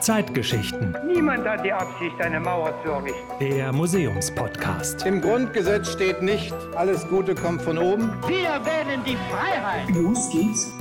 Zeitgeschichten. 0.00 0.96
Niemand 1.06 1.46
hat 1.46 1.64
die 1.64 1.72
Absicht, 1.72 2.20
eine 2.20 2.40
Mauer 2.40 2.74
zu 2.82 2.90
errichten. 2.90 3.38
Der 3.38 3.72
Museumspodcast. 3.72 5.06
Im 5.06 5.20
Grundgesetz 5.20 5.92
steht 5.92 6.22
nicht, 6.22 6.54
alles 6.74 7.06
Gute 7.08 7.34
kommt 7.34 7.62
von 7.62 7.78
oben. 7.78 8.10
Wir 8.26 8.64
wählen 8.64 9.04
die 9.06 9.16
Freiheit. 9.30 9.88
Los 9.90 10.30
geht's. 10.30 10.72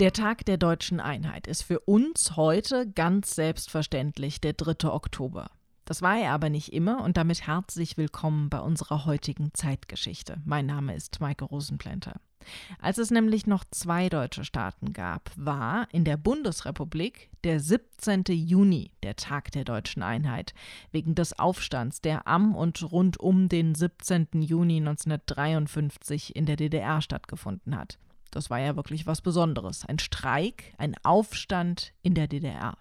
Der 0.00 0.12
Tag 0.12 0.44
der 0.46 0.56
deutschen 0.56 1.00
Einheit 1.00 1.46
ist 1.46 1.62
für 1.62 1.80
uns 1.80 2.36
heute 2.36 2.90
ganz 2.90 3.34
selbstverständlich 3.34 4.40
der 4.40 4.54
3. 4.54 4.90
Oktober. 4.90 5.46
Das 5.84 6.02
war 6.02 6.18
er 6.18 6.32
aber 6.32 6.50
nicht 6.50 6.72
immer 6.72 7.04
und 7.04 7.16
damit 7.16 7.46
herzlich 7.46 7.96
willkommen 7.96 8.50
bei 8.50 8.58
unserer 8.58 9.06
heutigen 9.06 9.54
Zeitgeschichte. 9.54 10.38
Mein 10.44 10.66
Name 10.66 10.94
ist 10.94 11.20
Maike 11.20 11.44
Rosenplanter. 11.44 12.14
Als 12.80 12.98
es 12.98 13.10
nämlich 13.10 13.46
noch 13.46 13.64
zwei 13.70 14.08
deutsche 14.08 14.44
Staaten 14.44 14.92
gab, 14.92 15.30
war 15.36 15.88
in 15.92 16.04
der 16.04 16.16
Bundesrepublik 16.16 17.30
der 17.44 17.60
17. 17.60 18.24
Juni 18.28 18.90
der 19.02 19.16
Tag 19.16 19.52
der 19.52 19.64
deutschen 19.64 20.02
Einheit, 20.02 20.54
wegen 20.90 21.14
des 21.14 21.38
Aufstands, 21.38 22.00
der 22.00 22.26
am 22.26 22.54
und 22.54 22.90
rund 22.90 23.18
um 23.18 23.48
den 23.48 23.74
17. 23.74 24.28
Juni 24.42 24.78
1953 24.78 26.34
in 26.34 26.46
der 26.46 26.56
DDR 26.56 27.00
stattgefunden 27.00 27.76
hat. 27.76 27.98
Das 28.30 28.50
war 28.50 28.58
ja 28.58 28.76
wirklich 28.76 29.06
was 29.06 29.20
Besonderes. 29.22 29.84
Ein 29.84 29.98
Streik, 29.98 30.74
ein 30.78 30.94
Aufstand 31.02 31.92
in 32.02 32.14
der 32.14 32.26
DDR 32.26 32.76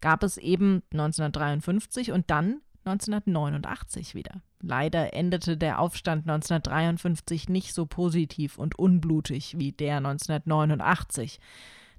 gab 0.00 0.22
es 0.22 0.36
eben 0.36 0.82
1953 0.92 2.12
und 2.12 2.30
dann 2.30 2.60
1989 2.88 4.14
wieder. 4.14 4.42
Leider 4.60 5.14
endete 5.14 5.56
der 5.56 5.80
Aufstand 5.80 6.28
1953 6.28 7.48
nicht 7.48 7.74
so 7.74 7.86
positiv 7.86 8.58
und 8.58 8.78
unblutig 8.78 9.58
wie 9.58 9.72
der 9.72 9.98
1989. 9.98 11.40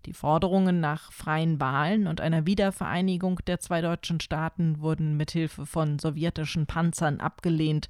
Die 0.06 0.14
Forderungen 0.14 0.80
nach 0.80 1.12
freien 1.12 1.60
Wahlen 1.60 2.08
und 2.08 2.22
einer 2.22 2.46
Wiedervereinigung 2.46 3.40
der 3.48 3.60
zwei 3.60 3.82
deutschen 3.82 4.20
Staaten 4.20 4.80
wurden 4.80 5.18
mithilfe 5.18 5.66
von 5.66 6.00
sowjetischen 6.00 6.66
Panzern 6.66 7.20
abgelehnt, 7.20 7.90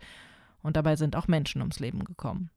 und 0.61 0.75
dabei 0.75 0.97
sind 0.97 1.15
auch 1.15 1.27
Menschen 1.27 1.61
ums 1.61 1.79
Leben 1.79 2.03
gekommen. 2.03 2.49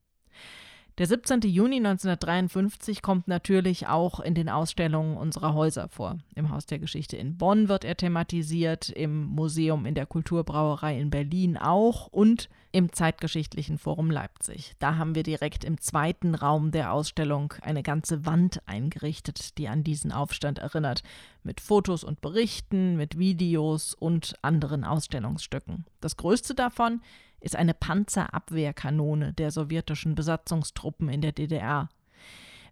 Der 1.02 1.08
17. 1.08 1.40
Juni 1.40 1.78
1953 1.78 3.02
kommt 3.02 3.26
natürlich 3.26 3.88
auch 3.88 4.20
in 4.20 4.36
den 4.36 4.48
Ausstellungen 4.48 5.16
unserer 5.16 5.52
Häuser 5.52 5.88
vor. 5.88 6.18
Im 6.36 6.50
Haus 6.50 6.64
der 6.66 6.78
Geschichte 6.78 7.16
in 7.16 7.38
Bonn 7.38 7.68
wird 7.68 7.84
er 7.84 7.96
thematisiert, 7.96 8.88
im 8.88 9.24
Museum 9.24 9.84
in 9.84 9.96
der 9.96 10.06
Kulturbrauerei 10.06 11.00
in 11.00 11.10
Berlin 11.10 11.56
auch 11.56 12.06
und 12.06 12.48
im 12.70 12.92
Zeitgeschichtlichen 12.92 13.78
Forum 13.78 14.12
Leipzig. 14.12 14.74
Da 14.78 14.94
haben 14.94 15.16
wir 15.16 15.24
direkt 15.24 15.64
im 15.64 15.80
zweiten 15.80 16.36
Raum 16.36 16.70
der 16.70 16.92
Ausstellung 16.92 17.52
eine 17.62 17.82
ganze 17.82 18.24
Wand 18.24 18.62
eingerichtet, 18.66 19.58
die 19.58 19.66
an 19.66 19.82
diesen 19.82 20.12
Aufstand 20.12 20.60
erinnert, 20.60 21.02
mit 21.42 21.60
Fotos 21.60 22.04
und 22.04 22.20
Berichten, 22.20 22.96
mit 22.96 23.18
Videos 23.18 23.94
und 23.94 24.36
anderen 24.42 24.84
Ausstellungsstücken. 24.84 25.84
Das 26.00 26.16
größte 26.16 26.54
davon 26.54 27.00
ist 27.42 27.56
eine 27.56 27.74
Panzerabwehrkanone 27.74 29.32
der 29.32 29.50
sowjetischen 29.50 30.14
Besatzungstruppen 30.14 31.08
in 31.08 31.20
der 31.20 31.32
DDR. 31.32 31.88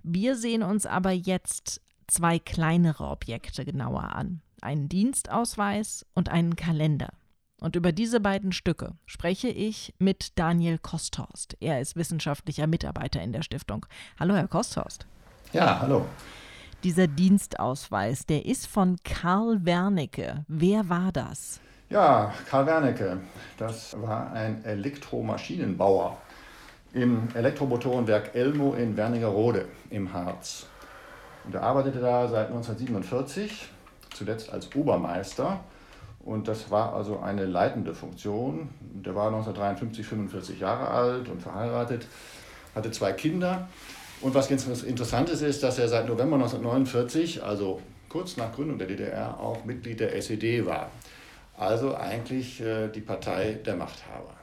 Wir 0.03 0.37
sehen 0.37 0.63
uns 0.63 0.87
aber 0.87 1.11
jetzt 1.11 1.83
zwei 2.07 2.39
kleinere 2.39 3.09
Objekte 3.09 3.65
genauer 3.65 4.15
an, 4.15 4.41
einen 4.63 4.89
Dienstausweis 4.89 6.07
und 6.15 6.29
einen 6.29 6.57
Kalender. 6.57 7.11
Und 7.61 7.77
über 7.77 7.93
diese 7.93 8.21
beiden 8.21 8.53
Stücke 8.53 8.95
spreche 9.05 9.49
ich 9.49 9.95
mit 9.99 10.39
Daniel 10.39 10.79
Kosthorst. 10.79 11.57
Er 11.61 11.81
ist 11.81 11.95
wissenschaftlicher 11.95 12.67
Mitarbeiter 12.67 13.23
in 13.23 13.33
der 13.33 13.43
Stiftung. 13.43 13.85
Hallo, 14.19 14.35
Herr 14.35 14.49
Kosthorst. 14.49 15.07
Ja, 15.53 15.79
hallo. 15.81 16.07
Dieser 16.83 17.07
Dienstausweis, 17.07 18.25
der 18.25 18.47
ist 18.47 18.67
von 18.67 18.97
Karl 19.05 19.67
Wernicke. 19.67 20.47
Wer 20.49 20.89
war 20.89 21.13
das? 21.13 21.61
Ja, 21.91 22.33
Karl 22.49 22.67
Wernicke, 22.67 23.19
das 23.59 24.01
war 24.01 24.33
ein 24.33 24.65
Elektromaschinenbauer 24.65 26.17
im 26.93 27.27
Elektromotorenwerk 27.35 28.33
Elmo 28.37 28.75
in 28.75 28.97
Wernigerode 28.97 29.65
im 29.91 30.13
Harz. 30.13 30.67
Und 31.45 31.57
er 31.57 31.65
arbeitete 31.65 31.99
da 31.99 32.29
seit 32.29 32.47
1947, 32.47 33.69
zuletzt 34.15 34.53
als 34.53 34.73
Obermeister. 34.77 35.59
Und 36.25 36.47
das 36.47 36.71
war 36.71 36.95
also 36.95 37.19
eine 37.19 37.45
leitende 37.45 37.93
Funktion. 37.93 38.69
Der 38.81 39.17
war 39.17 39.27
1953 39.27 40.07
45 40.07 40.61
Jahre 40.61 40.87
alt 40.87 41.29
und 41.29 41.43
verheiratet, 41.43 42.07
hatte 42.73 42.93
zwei 42.93 43.15
Kinder. 43.15 43.67
Und 44.21 44.33
was 44.37 44.49
ganz 44.49 44.65
Interessantes 44.85 45.43
ist, 45.43 45.65
dass 45.65 45.81
er 45.81 45.89
seit 45.89 46.07
November 46.07 46.37
1949, 46.37 47.43
also 47.43 47.83
kurz 48.09 48.37
nach 48.37 48.53
Gründung 48.53 48.79
der 48.79 48.87
DDR, 48.87 49.41
auch 49.41 49.65
Mitglied 49.65 49.99
der 49.99 50.15
SED 50.15 50.65
war. 50.65 50.89
Also 51.61 51.95
eigentlich 51.95 52.59
äh, 52.63 52.89
die 52.89 53.03
Partei 53.03 53.53
der 53.53 53.77
Machthaber. 53.77 54.35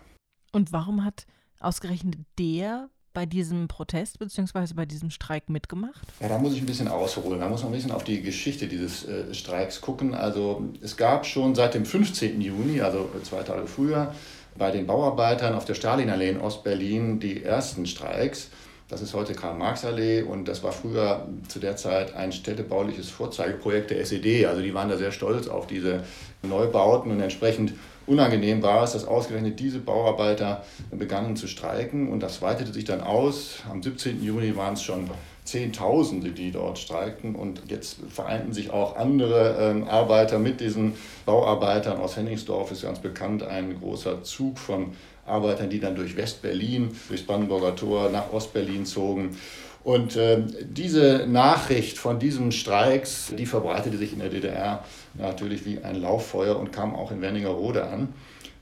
Und 0.51 0.72
warum 0.72 1.03
hat 1.03 1.25
ausgerechnet 1.59 2.16
der 2.38 2.89
bei 3.11 3.25
diesem 3.25 3.67
Protest 3.67 4.19
bzw. 4.19 4.75
bei 4.75 4.85
diesem 4.85 5.09
Streik 5.09 5.50
mitgemacht? 5.50 6.06
Ja, 6.19 6.27
da 6.27 6.38
muss 6.38 6.53
ich 6.53 6.61
ein 6.61 6.67
bisschen 6.67 6.88
ausholen. 6.88 7.39
Da 7.39 7.50
muss 7.50 7.63
man 7.63 7.72
ein 7.72 7.75
bisschen 7.75 7.91
auf 7.91 8.03
die 8.03 8.22
Geschichte 8.22 8.67
dieses 8.67 9.07
äh, 9.07 9.33
Streiks 9.33 9.81
gucken. 9.81 10.13
Also 10.13 10.69
es 10.83 10.95
gab 10.95 11.25
schon 11.25 11.56
seit 11.56 11.73
dem 11.73 11.88
15. 11.88 12.39
Juni, 12.39 12.81
also 12.81 13.09
zwei 13.23 13.41
Tage 13.41 13.66
früher, 13.66 14.13
bei 14.56 14.69
den 14.69 14.85
Bauarbeitern 14.85 15.56
auf 15.56 15.66
der 15.66 15.73
Stalinallee 15.73 16.29
in 16.29 16.39
Ostberlin 16.39 17.19
die 17.19 17.44
ersten 17.44 17.88
Streiks. 17.88 18.50
Das 18.89 19.01
ist 19.01 19.13
heute 19.13 19.33
Karl-Marx-Allee 19.33 20.21
und 20.21 20.47
das 20.47 20.63
war 20.63 20.71
früher 20.71 21.27
zu 21.49 21.59
der 21.59 21.75
Zeit 21.75 22.15
ein 22.15 22.31
städtebauliches 22.31 23.09
Vorzeigeprojekt 23.09 23.89
der 23.89 23.99
SED. 23.99 24.45
Also 24.45 24.61
die 24.61 24.73
waren 24.73 24.87
da 24.87 24.95
sehr 24.95 25.11
stolz 25.11 25.49
auf 25.49 25.67
diese 25.67 26.03
Neubauten 26.41 27.11
und 27.11 27.19
entsprechend 27.19 27.73
unangenehm 28.05 28.63
war 28.63 28.83
es, 28.83 28.93
dass 28.93 29.03
ausgerechnet 29.03 29.59
diese 29.59 29.79
Bauarbeiter 29.79 30.63
begannen 30.89 31.35
zu 31.35 31.47
streiken 31.47 32.07
und 32.07 32.21
das 32.23 32.41
weitete 32.41 32.71
sich 32.71 32.85
dann 32.85 33.01
aus. 33.01 33.57
Am 33.69 33.83
17. 33.83 34.23
Juni 34.23 34.55
waren 34.55 34.75
es 34.75 34.83
schon 34.83 35.09
Zehntausende, 35.43 36.31
die 36.31 36.51
dort 36.51 36.79
streikten 36.79 37.35
und 37.35 37.63
jetzt 37.67 37.99
vereinten 38.09 38.53
sich 38.53 38.69
auch 38.69 38.95
andere 38.95 39.57
ähm, 39.59 39.87
Arbeiter 39.87 40.39
mit 40.39 40.61
diesen 40.61 40.93
Bauarbeitern 41.25 41.97
aus 41.97 42.15
Henningsdorf, 42.15 42.71
ist 42.71 42.83
ganz 42.83 42.99
bekannt, 42.99 43.43
ein 43.43 43.79
großer 43.79 44.23
Zug 44.23 44.59
von 44.59 44.93
Arbeitern, 45.27 45.69
die 45.69 45.79
dann 45.79 45.95
durch 45.95 46.15
West-Berlin, 46.15 46.89
durchs 47.07 47.23
Brandenburger 47.23 47.75
Tor 47.75 48.09
nach 48.09 48.31
Ost-Berlin 48.31 48.85
zogen. 48.85 49.38
Und 49.83 50.15
äh, 50.17 50.41
diese 50.69 51.25
Nachricht 51.27 51.97
von 51.97 52.19
diesen 52.19 52.51
Streiks, 52.51 53.31
die 53.38 53.45
verbreitete 53.45 53.97
sich 53.97 54.13
in 54.13 54.19
der 54.19 54.29
DDR 54.29 54.83
natürlich 55.13 55.65
wie 55.65 55.79
ein 55.79 56.01
Lauffeuer 56.01 56.57
und 56.57 56.73
kam 56.73 56.93
auch 56.93 57.11
in 57.11 57.21
Wernigerode 57.21 57.85
an, 57.85 58.09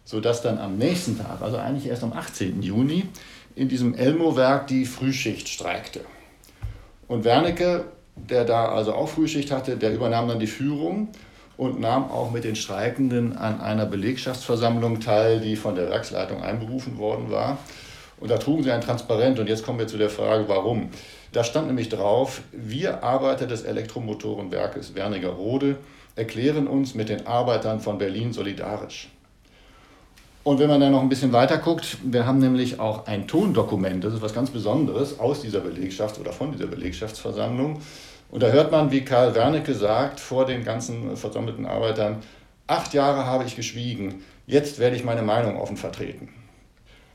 sodass 0.04 0.42
dann 0.42 0.60
am 0.60 0.78
nächsten 0.78 1.18
Tag, 1.18 1.42
also 1.42 1.58
eigentlich 1.58 1.88
erst 1.88 2.04
am 2.04 2.14
18. 2.14 2.62
Juni, 2.62 3.06
in 3.56 3.70
diesem 3.70 3.96
Elmo-Werk 3.96 4.68
die 4.68 4.86
Frühschicht 4.86 5.50
streikte. 5.50 6.02
Und 7.08 7.24
Wernicke, 7.24 7.86
der 8.16 8.46
da 8.46 8.70
also 8.70 8.94
auch 8.94 9.10
Frühschicht 9.10 9.52
hatte, 9.52 9.78
der 9.78 9.94
übernahm 9.94 10.28
dann 10.28 10.40
die 10.40 10.48
Führung 10.48 11.10
und 11.58 11.80
nahm 11.80 12.12
auch 12.12 12.32
mit 12.32 12.44
den 12.44 12.56
Streikenden 12.56 13.38
an 13.38 13.62
einer 13.62 13.86
Belegschaftsversammlung 13.86 15.00
teil, 15.00 15.40
die 15.40 15.56
von 15.56 15.76
der 15.76 15.90
Werksleitung 15.90 16.44
einberufen 16.44 16.98
worden 16.98 17.32
war. 17.32 17.58
Und 18.20 18.32
da 18.32 18.38
trugen 18.38 18.64
sie 18.64 18.72
ein 18.72 18.82
Transparent 18.82 19.40
und 19.40 19.48
jetzt 19.48 19.66
kommen 19.66 19.80
wir 19.80 19.88
zu 19.88 19.98
der 19.98 20.10
Frage, 20.10 20.46
warum. 20.48 20.90
Da 21.32 21.44
stand 21.44 21.68
nämlich 21.68 21.90
drauf, 21.90 22.42
wir 22.52 23.04
Arbeiter 23.04 23.46
des 23.46 23.64
Elektromotorenwerkes 23.64 24.96
Wernigerode 24.96 25.78
erklären 26.16 26.68
uns 26.68 26.96
mit 26.96 27.10
den 27.10 27.28
Arbeitern 27.28 27.82
von 27.82 27.98
Berlin 27.98 28.32
solidarisch. 28.32 29.10
Und 30.46 30.60
wenn 30.60 30.70
man 30.70 30.80
dann 30.80 30.92
noch 30.92 31.02
ein 31.02 31.10
bisschen 31.10 31.34
weiter 31.34 31.58
guckt, 31.58 31.98
wir 32.04 32.26
haben 32.26 32.38
nämlich 32.38 32.80
auch 32.80 33.08
ein 33.08 33.28
Tondokument, 33.28 34.04
das 34.04 34.14
ist 34.14 34.22
was 34.22 34.34
ganz 34.34 34.52
Besonderes 34.52 35.20
aus 35.20 35.42
dieser 35.42 35.60
Belegschaft 35.60 36.20
oder 36.20 36.32
von 36.32 36.52
dieser 36.52 36.68
Belegschaftsversammlung. 36.68 37.82
Und 38.36 38.44
da 38.44 38.50
hört 38.50 38.70
man, 38.70 38.92
wie 38.92 39.06
Karl 39.06 39.34
Wernicke 39.34 39.74
sagt 39.74 40.20
vor 40.20 40.46
den 40.46 40.66
ganzen 40.66 41.16
versammelten 41.16 41.66
Arbeitern, 41.66 42.18
acht 42.68 42.94
Jahre 42.94 43.26
habe 43.26 43.46
ich 43.46 43.56
geschwiegen, 43.56 44.26
jetzt 44.46 44.78
werde 44.78 44.98
ich 44.98 45.06
meine 45.06 45.22
Meinung 45.22 45.56
offen 45.56 45.78
vertreten. 45.78 46.28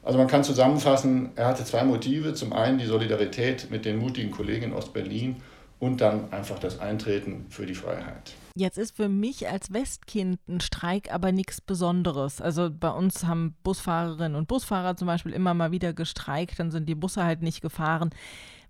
Also 0.02 0.16
man 0.16 0.28
kann 0.28 0.44
zusammenfassen, 0.44 1.32
er 1.36 1.48
hatte 1.48 1.62
zwei 1.66 1.84
Motive. 1.84 2.32
Zum 2.32 2.54
einen 2.54 2.78
die 2.78 2.86
Solidarität 2.86 3.70
mit 3.70 3.84
den 3.84 3.98
mutigen 3.98 4.30
Kollegen 4.30 4.64
in 4.64 4.72
Ostberlin 4.72 5.36
und 5.78 6.00
dann 6.00 6.32
einfach 6.32 6.58
das 6.58 6.80
Eintreten 6.80 7.44
für 7.50 7.66
die 7.66 7.74
Freiheit. 7.74 8.32
Jetzt 8.54 8.78
ist 8.78 8.96
für 8.96 9.10
mich 9.10 9.46
als 9.46 9.74
Westkind 9.74 10.38
ein 10.48 10.62
Streik 10.62 11.12
aber 11.12 11.32
nichts 11.32 11.60
Besonderes. 11.60 12.40
Also 12.40 12.70
bei 12.70 12.90
uns 12.90 13.26
haben 13.26 13.56
Busfahrerinnen 13.62 14.36
und 14.36 14.48
Busfahrer 14.48 14.96
zum 14.96 15.06
Beispiel 15.06 15.32
immer 15.32 15.52
mal 15.52 15.70
wieder 15.70 15.92
gestreikt, 15.92 16.58
dann 16.58 16.70
sind 16.70 16.88
die 16.88 16.94
Busse 16.94 17.24
halt 17.24 17.42
nicht 17.42 17.60
gefahren. 17.60 18.08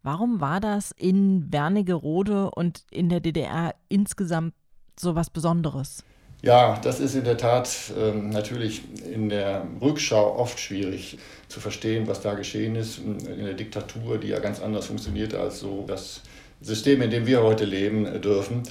Warum 0.02 0.40
war 0.40 0.60
das 0.60 0.92
in 0.96 1.52
Wernigerode 1.52 2.50
und 2.50 2.84
in 2.90 3.08
der 3.08 3.20
DDR 3.20 3.74
insgesamt 3.88 4.54
so 4.98 5.14
was 5.14 5.30
Besonderes? 5.30 6.04
Ja, 6.42 6.78
das 6.82 7.00
ist 7.00 7.14
in 7.14 7.24
der 7.24 7.36
Tat 7.36 7.68
ähm, 7.98 8.30
natürlich 8.30 8.82
in 9.12 9.28
der 9.28 9.66
Rückschau 9.82 10.38
oft 10.38 10.58
schwierig 10.58 11.18
zu 11.48 11.60
verstehen, 11.60 12.06
was 12.06 12.22
da 12.22 12.32
geschehen 12.32 12.76
ist. 12.76 12.98
In 12.98 13.44
der 13.44 13.52
Diktatur, 13.52 14.16
die 14.16 14.28
ja 14.28 14.38
ganz 14.38 14.60
anders 14.60 14.86
funktionierte 14.86 15.38
als 15.38 15.60
so 15.60 15.84
das 15.86 16.22
System, 16.62 17.02
in 17.02 17.10
dem 17.10 17.26
wir 17.26 17.42
heute 17.42 17.66
leben 17.66 18.22
dürfen. 18.22 18.62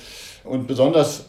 Und 0.44 0.68
besonders 0.68 1.26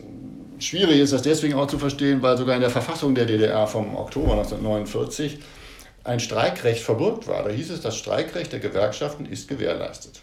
schwierig 0.59 1.01
ist 1.01 1.13
das 1.13 1.23
deswegen 1.23 1.55
auch 1.55 1.67
zu 1.67 1.79
verstehen, 1.79 2.23
weil 2.23 2.39
sogar 2.39 2.55
in 2.55 2.63
der 2.63 2.71
Verfassung 2.71 3.15
der 3.15 3.27
DDR 3.27 3.67
vom 3.67 3.95
Oktober 3.95 4.33
1949 4.33 5.41
ein 6.05 6.21
Streikrecht 6.21 6.83
verbürgt 6.83 7.29
war. 7.29 7.43
Da 7.43 7.51
hieß 7.51 7.71
es, 7.71 7.81
das 7.81 7.97
Streikrecht 7.97 8.53
der 8.53 8.61
Gewerkschaften 8.61 9.27
ist 9.27 9.49
gewährleistet. 9.49 10.21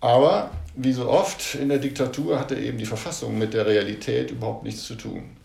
Aber 0.00 0.50
wie 0.76 0.92
so 0.92 1.08
oft 1.08 1.54
in 1.54 1.70
der 1.70 1.78
Diktatur 1.78 2.38
hatte 2.38 2.56
eben 2.56 2.76
die 2.76 2.84
Verfassung 2.84 3.38
mit 3.38 3.54
der 3.54 3.66
Realität 3.66 4.30
überhaupt 4.30 4.62
nichts 4.62 4.84
zu 4.84 4.96
tun. 4.96 5.36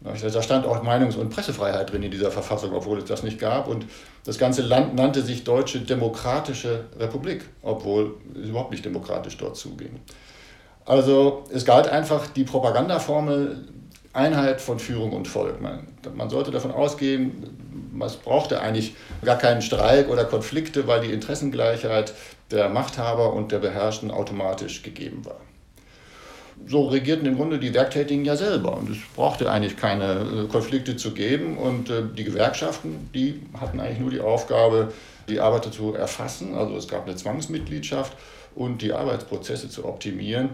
Da 0.00 0.42
stand 0.42 0.66
auch 0.66 0.82
Meinungs- 0.82 1.16
und 1.16 1.30
Pressefreiheit 1.30 1.90
drin 1.90 2.02
in 2.02 2.10
dieser 2.10 2.30
Verfassung, 2.30 2.74
obwohl 2.74 2.98
es 2.98 3.06
das 3.06 3.22
nicht 3.22 3.38
gab. 3.38 3.66
Und 3.66 3.86
das 4.26 4.36
ganze 4.36 4.60
Land 4.60 4.94
nannte 4.94 5.22
sich 5.22 5.44
Deutsche 5.44 5.80
Demokratische 5.80 6.84
Republik, 6.98 7.46
obwohl 7.62 8.16
es 8.34 8.50
überhaupt 8.50 8.72
nicht 8.72 8.84
demokratisch 8.84 9.38
dort 9.38 9.56
zuging. 9.56 10.00
Also 10.84 11.44
es 11.50 11.64
galt 11.64 11.88
einfach 11.88 12.26
die 12.26 12.44
Propagandaformel 12.44 13.68
Einheit 14.14 14.60
von 14.60 14.78
Führung 14.78 15.12
und 15.12 15.28
Volk. 15.28 15.60
Man, 15.60 15.86
man 16.14 16.30
sollte 16.30 16.50
davon 16.50 16.70
ausgehen, 16.70 17.90
man 17.92 18.10
brauchte 18.24 18.60
eigentlich 18.60 18.94
gar 19.24 19.38
keinen 19.38 19.62
Streik 19.62 20.08
oder 20.08 20.24
Konflikte, 20.24 20.86
weil 20.86 21.02
die 21.02 21.12
Interessengleichheit 21.12 22.14
der 22.50 22.68
Machthaber 22.68 23.32
und 23.32 23.52
der 23.52 23.58
Beherrschten 23.58 24.10
automatisch 24.10 24.82
gegeben 24.82 25.24
war 25.24 25.40
so 26.66 26.86
regierten 26.86 27.26
im 27.26 27.36
Grunde 27.36 27.58
die 27.58 27.74
Werktätigen 27.74 28.24
ja 28.24 28.36
selber. 28.36 28.76
Und 28.76 28.90
es 28.90 28.98
brauchte 29.14 29.50
eigentlich 29.50 29.76
keine 29.76 30.44
äh, 30.44 30.48
Konflikte 30.48 30.96
zu 30.96 31.12
geben. 31.12 31.58
Und 31.58 31.90
äh, 31.90 32.02
die 32.16 32.24
Gewerkschaften, 32.24 33.10
die 33.14 33.42
hatten 33.60 33.80
eigentlich 33.80 33.98
nur 33.98 34.10
die 34.10 34.20
Aufgabe, 34.20 34.92
die 35.28 35.40
Arbeiter 35.40 35.72
zu 35.72 35.94
erfassen. 35.94 36.54
Also 36.54 36.76
es 36.76 36.88
gab 36.88 37.06
eine 37.06 37.16
Zwangsmitgliedschaft 37.16 38.12
und 38.54 38.82
die 38.82 38.92
Arbeitsprozesse 38.92 39.68
zu 39.68 39.84
optimieren. 39.84 40.50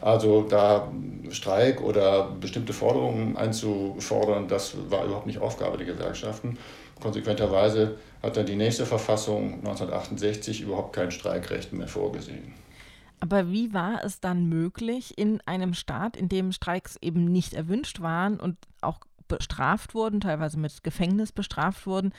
Also 0.00 0.42
da 0.42 0.92
Streik 1.30 1.80
oder 1.80 2.30
bestimmte 2.30 2.72
Forderungen 2.72 3.36
einzufordern, 3.36 4.48
das 4.48 4.76
war 4.90 5.04
überhaupt 5.04 5.26
nicht 5.26 5.40
Aufgabe 5.40 5.76
der 5.76 5.86
Gewerkschaften. 5.86 6.56
Konsequenterweise 7.00 7.98
hat 8.22 8.36
dann 8.36 8.46
die 8.46 8.56
nächste 8.56 8.86
Verfassung 8.86 9.54
1968 9.54 10.60
überhaupt 10.60 10.92
kein 10.92 11.10
Streikrecht 11.10 11.72
mehr 11.72 11.88
vorgesehen. 11.88 12.54
Aber 13.20 13.50
wie 13.50 13.72
war 13.72 14.04
es 14.04 14.20
dann 14.20 14.48
möglich, 14.48 15.18
in 15.18 15.40
einem 15.44 15.74
Staat, 15.74 16.16
in 16.16 16.28
dem 16.28 16.52
Streiks 16.52 16.96
eben 17.00 17.24
nicht 17.24 17.54
erwünscht 17.54 18.00
waren 18.00 18.38
und 18.38 18.56
auch 18.80 19.00
bestraft 19.26 19.94
wurden, 19.94 20.20
teilweise 20.20 20.58
mit 20.58 20.84
Gefängnis 20.84 21.32
bestraft 21.32 21.86
wurden, 21.86 22.12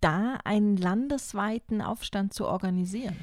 da 0.00 0.38
einen 0.44 0.76
landesweiten 0.76 1.80
Aufstand 1.80 2.34
zu 2.34 2.46
organisieren? 2.46 3.16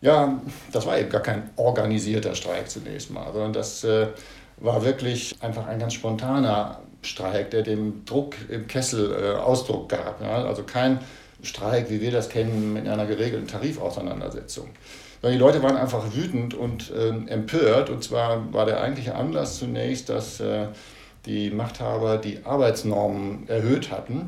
Ja, 0.00 0.40
das 0.72 0.86
war 0.86 0.98
eben 0.98 1.08
gar 1.08 1.22
kein 1.22 1.50
organisierter 1.56 2.34
Streik 2.34 2.70
zunächst 2.70 3.10
mal, 3.10 3.32
sondern 3.32 3.52
das 3.52 3.82
äh, 3.84 4.08
war 4.58 4.84
wirklich 4.84 5.36
einfach 5.40 5.66
ein 5.66 5.78
ganz 5.78 5.94
spontaner 5.94 6.80
Streik, 7.02 7.50
der 7.50 7.62
dem 7.62 8.04
Druck 8.04 8.34
im 8.48 8.66
Kessel 8.66 9.12
äh, 9.12 9.36
Ausdruck 9.36 9.88
gab. 9.88 10.20
Ja? 10.20 10.44
Also 10.44 10.64
kein 10.64 11.00
Streik, 11.42 11.90
wie 11.90 12.00
wir 12.00 12.10
das 12.10 12.28
kennen, 12.28 12.72
mit 12.72 12.86
einer 12.86 13.06
geregelten 13.06 13.46
Tarifauseinandersetzung 13.46 14.68
sondern 15.20 15.38
die 15.38 15.44
Leute 15.44 15.62
waren 15.62 15.76
einfach 15.76 16.14
wütend 16.14 16.54
und 16.54 16.90
äh, 16.90 17.08
empört. 17.08 17.90
Und 17.90 18.04
zwar 18.04 18.52
war 18.52 18.66
der 18.66 18.80
eigentliche 18.80 19.14
Anlass 19.14 19.58
zunächst, 19.58 20.08
dass 20.08 20.40
äh, 20.40 20.66
die 21.24 21.50
Machthaber 21.50 22.18
die 22.18 22.44
Arbeitsnormen 22.44 23.48
erhöht 23.48 23.90
hatten. 23.90 24.26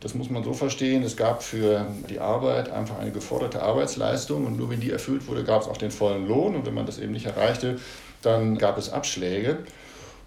Das 0.00 0.14
muss 0.14 0.28
man 0.28 0.44
so 0.44 0.52
verstehen, 0.52 1.02
es 1.02 1.16
gab 1.16 1.42
für 1.42 1.86
die 2.10 2.20
Arbeit 2.20 2.70
einfach 2.70 2.98
eine 2.98 3.12
geforderte 3.12 3.62
Arbeitsleistung 3.62 4.46
und 4.46 4.58
nur 4.58 4.68
wenn 4.68 4.80
die 4.80 4.90
erfüllt 4.90 5.26
wurde, 5.26 5.42
gab 5.42 5.62
es 5.62 5.68
auch 5.68 5.78
den 5.78 5.90
vollen 5.90 6.28
Lohn 6.28 6.54
und 6.54 6.66
wenn 6.66 6.74
man 6.74 6.84
das 6.84 6.98
eben 6.98 7.12
nicht 7.12 7.26
erreichte, 7.26 7.78
dann 8.22 8.58
gab 8.58 8.76
es 8.76 8.92
Abschläge. 8.92 9.58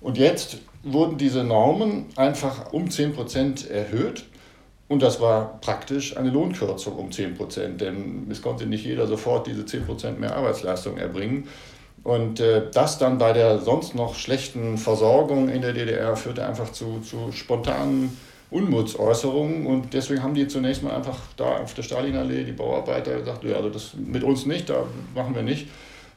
Und 0.01 0.17
jetzt 0.17 0.57
wurden 0.83 1.17
diese 1.17 1.43
Normen 1.43 2.05
einfach 2.15 2.73
um 2.73 2.89
10 2.89 3.13
Prozent 3.13 3.69
erhöht 3.69 4.25
und 4.87 5.03
das 5.03 5.21
war 5.21 5.59
praktisch 5.61 6.17
eine 6.17 6.31
Lohnkürzung 6.31 6.95
um 6.95 7.11
10 7.11 7.35
Prozent, 7.35 7.79
denn 7.79 8.27
es 8.31 8.41
konnte 8.41 8.65
nicht 8.65 8.85
jeder 8.85 9.05
sofort 9.05 9.45
diese 9.45 9.65
10 9.65 9.85
Prozent 9.85 10.19
mehr 10.19 10.35
Arbeitsleistung 10.35 10.97
erbringen. 10.97 11.47
Und 12.03 12.39
äh, 12.39 12.71
das 12.73 12.97
dann 12.97 13.19
bei 13.19 13.33
der 13.33 13.59
sonst 13.59 13.93
noch 13.93 14.15
schlechten 14.15 14.79
Versorgung 14.79 15.49
in 15.49 15.61
der 15.61 15.73
DDR 15.73 16.15
führte 16.15 16.47
einfach 16.47 16.71
zu, 16.71 17.01
zu 17.01 17.31
spontanen 17.31 18.17
Unmutsäußerungen. 18.51 19.65
Und 19.65 19.93
deswegen 19.93 20.23
haben 20.23 20.33
die 20.33 20.47
zunächst 20.47 20.83
mal 20.83 20.95
einfach 20.95 21.19
da 21.37 21.57
auf 21.57 21.73
der 21.73 21.83
Stalinallee, 21.83 22.43
die 22.43 22.51
Bauarbeiter, 22.51 23.17
gesagt, 23.19 23.43
ja, 23.43 23.55
also 23.55 23.69
das 23.69 23.93
mit 23.95 24.23
uns 24.23 24.45
nicht, 24.45 24.69
da 24.69 24.83
machen 25.13 25.35
wir 25.35 25.43
nicht 25.43 25.67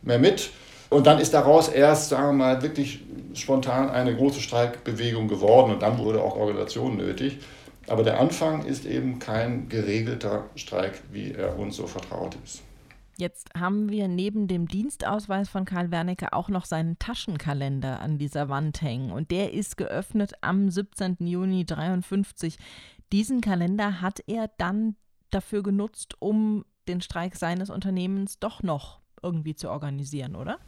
mehr 0.03 0.19
mit. 0.19 0.51
Und 0.91 1.07
dann 1.07 1.19
ist 1.19 1.33
daraus 1.33 1.69
erst, 1.69 2.11
sagen 2.11 2.39
wir 2.39 2.45
mal, 2.45 2.63
wirklich 2.63 3.01
spontan 3.35 3.89
eine 3.89 4.15
große 4.15 4.41
Streikbewegung 4.41 5.27
geworden 5.27 5.73
und 5.73 5.83
dann 5.83 5.99
wurde 5.99 6.23
auch 6.23 6.37
Organisation 6.37 6.97
nötig. 6.99 7.39
Aber 7.89 8.03
der 8.03 8.21
Anfang 8.21 8.65
ist 8.67 8.85
eben 8.85 9.19
kein 9.19 9.69
geregelter 9.69 10.45
Streik, 10.55 11.01
wie 11.11 11.33
er 11.33 11.59
uns 11.59 11.77
so 11.77 11.87
vertraut 11.87 12.37
ist. 12.45 12.63
Jetzt 13.19 13.51
haben 13.59 13.91
wir 13.91 14.09
neben 14.09 14.49
dem 14.49 14.67
Dienstausweis 14.67 15.49
von 15.49 15.65
Karl 15.65 15.91
Wernicke 15.91 16.33
auch 16.33 16.49
noch 16.49 16.65
seinen 16.65 16.99
Taschenkalender 16.99 18.01
an 18.01 18.19
dieser 18.19 18.49
Wand 18.49 18.81
hängen. 18.81 19.13
Und 19.13 19.31
der 19.31 19.53
ist 19.53 19.77
geöffnet 19.77 20.33
am 20.41 20.71
17. 20.71 21.17
Juni 21.21 21.61
1953. 21.61 22.57
Diesen 23.13 23.43
Kalender 23.43 24.01
hat 24.01 24.21
er 24.27 24.51
dann 24.57 24.97
dafür 25.31 25.63
genutzt, 25.63 26.15
um 26.21 26.65
den 26.89 27.01
Streik 27.01 27.37
seines 27.37 27.71
Unternehmens 27.71 28.39
doch 28.39 28.63
noch 28.63 29.01
irgendwie 29.23 29.55
zu 29.55 29.71
organisieren, 29.71 30.35
oder? 30.35 30.59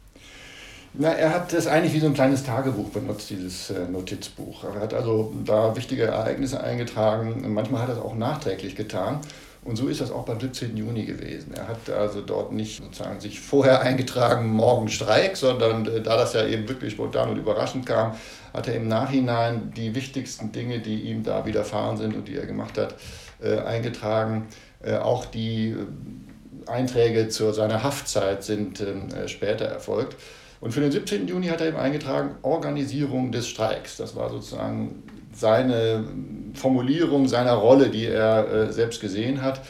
Na, 0.93 1.09
er 1.09 1.33
hat 1.33 1.51
das 1.51 1.67
eigentlich 1.67 1.93
wie 1.93 1.99
so 1.99 2.05
ein 2.05 2.13
kleines 2.13 2.43
Tagebuch 2.43 2.89
benutzt, 2.89 3.29
dieses 3.29 3.69
äh, 3.69 3.87
Notizbuch. 3.87 4.63
Er 4.63 4.79
hat 4.79 4.93
also 4.93 5.33
da 5.43 5.75
wichtige 5.75 6.03
Ereignisse 6.03 6.63
eingetragen. 6.63 7.53
Manchmal 7.53 7.81
hat 7.81 7.89
er 7.89 7.95
es 7.95 8.01
auch 8.01 8.15
nachträglich 8.15 8.75
getan. 8.75 9.19
Und 9.65 9.77
so 9.77 9.87
ist 9.87 9.99
das 9.99 10.11
auch 10.11 10.25
beim 10.25 10.39
17. 10.39 10.77
Juni 10.77 11.05
gewesen. 11.05 11.51
Er 11.55 11.67
hat 11.67 11.89
also 11.89 12.21
dort 12.21 12.51
nicht 12.51 12.83
sozusagen 12.83 13.19
sich 13.19 13.39
vorher 13.39 13.81
eingetragen, 13.81 14.47
morgen 14.47 14.89
Streik, 14.89 15.35
sondern 15.35 15.87
äh, 15.87 16.01
da 16.01 16.17
das 16.17 16.33
ja 16.33 16.45
eben 16.45 16.69
wirklich 16.69 16.93
spontan 16.93 17.29
und 17.31 17.37
überraschend 17.37 17.83
kam, 17.83 18.13
hat 18.53 18.67
er 18.67 18.75
im 18.75 18.87
Nachhinein 18.87 19.73
die 19.75 19.95
wichtigsten 19.95 20.51
Dinge, 20.51 20.79
die 20.79 21.01
ihm 21.01 21.23
da 21.23 21.47
widerfahren 21.47 21.97
sind 21.97 22.15
und 22.15 22.27
die 22.27 22.35
er 22.35 22.45
gemacht 22.45 22.77
hat, 22.77 22.93
äh, 23.41 23.57
eingetragen. 23.57 24.47
Äh, 24.83 24.97
auch 24.97 25.25
die 25.25 25.69
äh, 25.69 26.69
Einträge 26.69 27.29
zu 27.29 27.51
seiner 27.51 27.81
Haftzeit 27.81 28.43
sind 28.43 28.81
ähm, 28.81 29.09
äh, 29.09 29.27
später 29.27 29.65
erfolgt. 29.65 30.15
Und 30.61 30.73
für 30.73 30.81
den 30.81 30.91
17. 30.91 31.27
Juni 31.27 31.47
hat 31.47 31.61
er 31.61 31.69
eben 31.69 31.77
eingetragen, 31.77 32.35
Organisierung 32.43 33.31
des 33.31 33.47
Streiks. 33.47 33.97
Das 33.97 34.15
war 34.15 34.29
sozusagen 34.29 35.03
seine 35.35 36.05
Formulierung 36.53 37.27
seiner 37.27 37.53
Rolle, 37.53 37.89
die 37.89 38.05
er 38.05 38.51
äh, 38.51 38.71
selbst 38.71 39.01
gesehen 39.01 39.41
hat. 39.41 39.61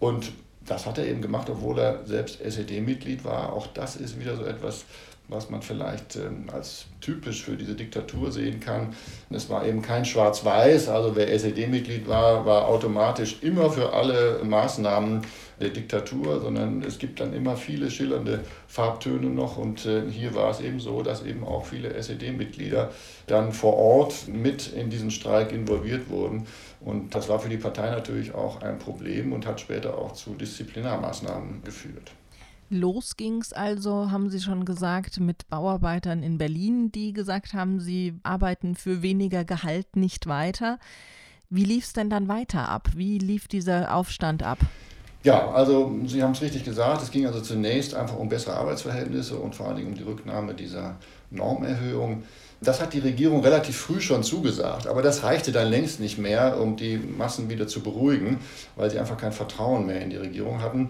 Und 0.00 0.32
das 0.66 0.86
hat 0.86 0.98
er 0.98 1.06
eben 1.06 1.22
gemacht, 1.22 1.48
obwohl 1.50 1.78
er 1.78 2.00
selbst 2.06 2.40
SED-Mitglied 2.40 3.24
war. 3.24 3.52
Auch 3.52 3.66
das 3.68 3.96
ist 3.96 4.18
wieder 4.18 4.36
so 4.36 4.44
etwas, 4.44 4.84
was 5.28 5.48
man 5.48 5.62
vielleicht 5.62 6.16
ähm, 6.16 6.46
als 6.52 6.86
typisch 7.00 7.44
für 7.44 7.56
diese 7.56 7.74
Diktatur 7.74 8.30
sehen 8.30 8.60
kann. 8.60 8.94
Es 9.30 9.48
war 9.48 9.66
eben 9.66 9.80
kein 9.80 10.04
Schwarz-Weiß, 10.04 10.88
also 10.88 11.16
wer 11.16 11.32
SED-Mitglied 11.32 12.06
war, 12.06 12.44
war 12.44 12.68
automatisch 12.68 13.38
immer 13.42 13.70
für 13.70 13.92
alle 13.92 14.42
Maßnahmen 14.44 15.22
der 15.60 15.70
Diktatur, 15.70 16.40
sondern 16.40 16.82
es 16.82 16.98
gibt 16.98 17.20
dann 17.20 17.32
immer 17.32 17.56
viele 17.56 17.90
schillernde 17.90 18.40
Farbtöne 18.66 19.28
noch. 19.28 19.56
Und 19.56 19.86
äh, 19.86 20.10
hier 20.10 20.34
war 20.34 20.50
es 20.50 20.60
eben 20.60 20.80
so, 20.80 21.02
dass 21.02 21.24
eben 21.24 21.44
auch 21.44 21.64
viele 21.64 21.94
SED-Mitglieder 21.94 22.90
dann 23.26 23.52
vor 23.52 23.74
Ort 23.74 24.28
mit 24.28 24.72
in 24.72 24.90
diesen 24.90 25.10
Streik 25.10 25.52
involviert 25.52 26.10
wurden. 26.10 26.46
Und 26.80 27.14
das 27.14 27.28
war 27.28 27.38
für 27.38 27.48
die 27.48 27.56
Partei 27.56 27.90
natürlich 27.90 28.34
auch 28.34 28.60
ein 28.60 28.78
Problem 28.78 29.32
und 29.32 29.46
hat 29.46 29.60
später 29.60 29.96
auch 29.96 30.12
zu 30.12 30.34
Disziplinarmaßnahmen 30.34 31.62
geführt. 31.64 32.12
Los 32.70 33.16
ging 33.16 33.40
es 33.40 33.52
also, 33.52 34.10
haben 34.10 34.30
Sie 34.30 34.40
schon 34.40 34.64
gesagt, 34.64 35.20
mit 35.20 35.48
Bauarbeitern 35.48 36.22
in 36.22 36.38
Berlin, 36.38 36.90
die 36.90 37.12
gesagt 37.12 37.52
haben, 37.52 37.78
sie 37.78 38.14
arbeiten 38.22 38.74
für 38.74 39.02
weniger 39.02 39.44
Gehalt 39.44 39.96
nicht 39.96 40.26
weiter. 40.26 40.78
Wie 41.50 41.64
lief 41.64 41.84
es 41.84 41.92
denn 41.92 42.10
dann 42.10 42.26
weiter 42.26 42.68
ab? 42.68 42.88
Wie 42.96 43.18
lief 43.18 43.48
dieser 43.48 43.94
Aufstand 43.94 44.42
ab? 44.42 44.58
Ja, 45.24 45.50
also 45.52 45.90
Sie 46.04 46.22
haben 46.22 46.32
es 46.32 46.42
richtig 46.42 46.64
gesagt. 46.64 47.02
Es 47.02 47.10
ging 47.10 47.26
also 47.26 47.40
zunächst 47.40 47.94
einfach 47.94 48.18
um 48.18 48.28
bessere 48.28 48.56
Arbeitsverhältnisse 48.56 49.36
und 49.36 49.54
vor 49.54 49.68
allen 49.68 49.76
Dingen 49.76 49.88
um 49.88 49.94
die 49.94 50.02
Rücknahme 50.02 50.52
dieser 50.52 50.96
Normerhöhung. 51.30 52.24
Das 52.60 52.80
hat 52.80 52.92
die 52.92 52.98
Regierung 52.98 53.42
relativ 53.42 53.76
früh 53.76 54.00
schon 54.00 54.22
zugesagt, 54.22 54.86
aber 54.86 55.00
das 55.00 55.22
reichte 55.22 55.52
dann 55.52 55.68
längst 55.68 55.98
nicht 56.00 56.18
mehr, 56.18 56.60
um 56.60 56.76
die 56.76 56.98
Massen 56.98 57.48
wieder 57.48 57.66
zu 57.66 57.82
beruhigen, 57.82 58.38
weil 58.76 58.90
sie 58.90 58.98
einfach 58.98 59.16
kein 59.16 59.32
Vertrauen 59.32 59.86
mehr 59.86 60.02
in 60.02 60.10
die 60.10 60.16
Regierung 60.16 60.60
hatten. 60.62 60.88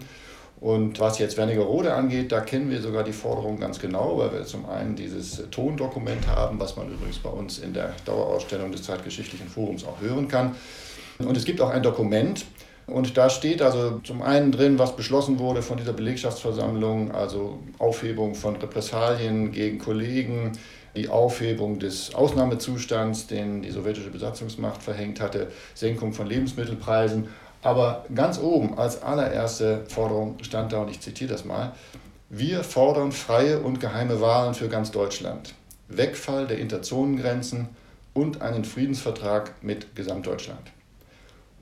Und 0.61 0.99
was 0.99 1.19
jetzt 1.19 1.37
Wernigerode 1.37 1.93
angeht, 1.93 2.31
da 2.31 2.39
kennen 2.39 2.69
wir 2.69 2.81
sogar 2.81 3.03
die 3.03 3.13
Forderung 3.13 3.59
ganz 3.59 3.77
genau, 3.77 4.17
weil 4.17 4.31
wir 4.31 4.45
zum 4.45 4.65
einen 4.67 4.95
dieses 4.95 5.43
Tondokument 5.51 6.27
haben, 6.27 6.59
was 6.59 6.75
man 6.77 6.91
übrigens 6.91 7.19
bei 7.19 7.29
uns 7.29 7.59
in 7.59 7.73
der 7.73 7.93
Dauerausstellung 8.05 8.71
des 8.71 8.83
Zeitgeschichtlichen 8.83 9.47
Forums 9.47 9.85
auch 9.85 10.01
hören 10.01 10.27
kann. 10.27 10.55
Und 11.19 11.35
es 11.37 11.45
gibt 11.45 11.61
auch 11.61 11.69
ein 11.69 11.83
Dokument, 11.83 12.45
Und 12.87 13.17
da 13.17 13.29
steht 13.29 13.61
also 13.61 13.99
zum 14.03 14.21
einen 14.21 14.51
drin, 14.51 14.77
was 14.77 14.95
beschlossen 14.95 15.39
wurde 15.39 15.61
von 15.63 15.77
dieser 15.77 15.93
Belegschaftsversammlung, 15.93 17.11
also 17.11 17.59
Aufhebung 17.79 18.35
von 18.35 18.55
Repressalien 18.57 19.51
gegen 19.51 19.79
Kollegen, 19.79 20.51
die 20.95 21.09
Aufhebung 21.09 21.79
des 21.79 22.13
Ausnahmezustands, 22.13 23.27
den 23.27 23.63
die 23.63 23.71
sowjetische 23.71 24.11
Besatzungsmacht 24.11 24.83
verhängt 24.83 25.19
hatte, 25.19 25.47
Senkung 25.73 26.13
von 26.13 26.27
Lebensmittelpreisen. 26.27 27.27
Aber 27.65 28.05
ganz 28.13 28.37
oben 28.37 28.77
als 28.77 29.01
allererste 29.01 29.85
Forderung 29.87 30.37
stand 30.43 30.71
da, 30.71 30.83
und 30.83 30.91
ich 30.91 31.01
zitiere 31.01 31.31
das 31.31 31.45
mal, 31.45 31.71
wir 32.29 32.63
fordern 32.63 33.11
freie 33.11 33.59
und 33.59 33.79
geheime 33.79 34.21
Wahlen 34.21 34.53
für 34.53 34.69
ganz 34.69 34.91
Deutschland, 34.91 35.55
Wegfall 35.87 36.45
der 36.45 36.59
Interzonengrenzen 36.59 37.69
und 38.13 38.43
einen 38.43 38.65
Friedensvertrag 38.65 39.63
mit 39.63 39.95
Gesamtdeutschland. 39.95 40.61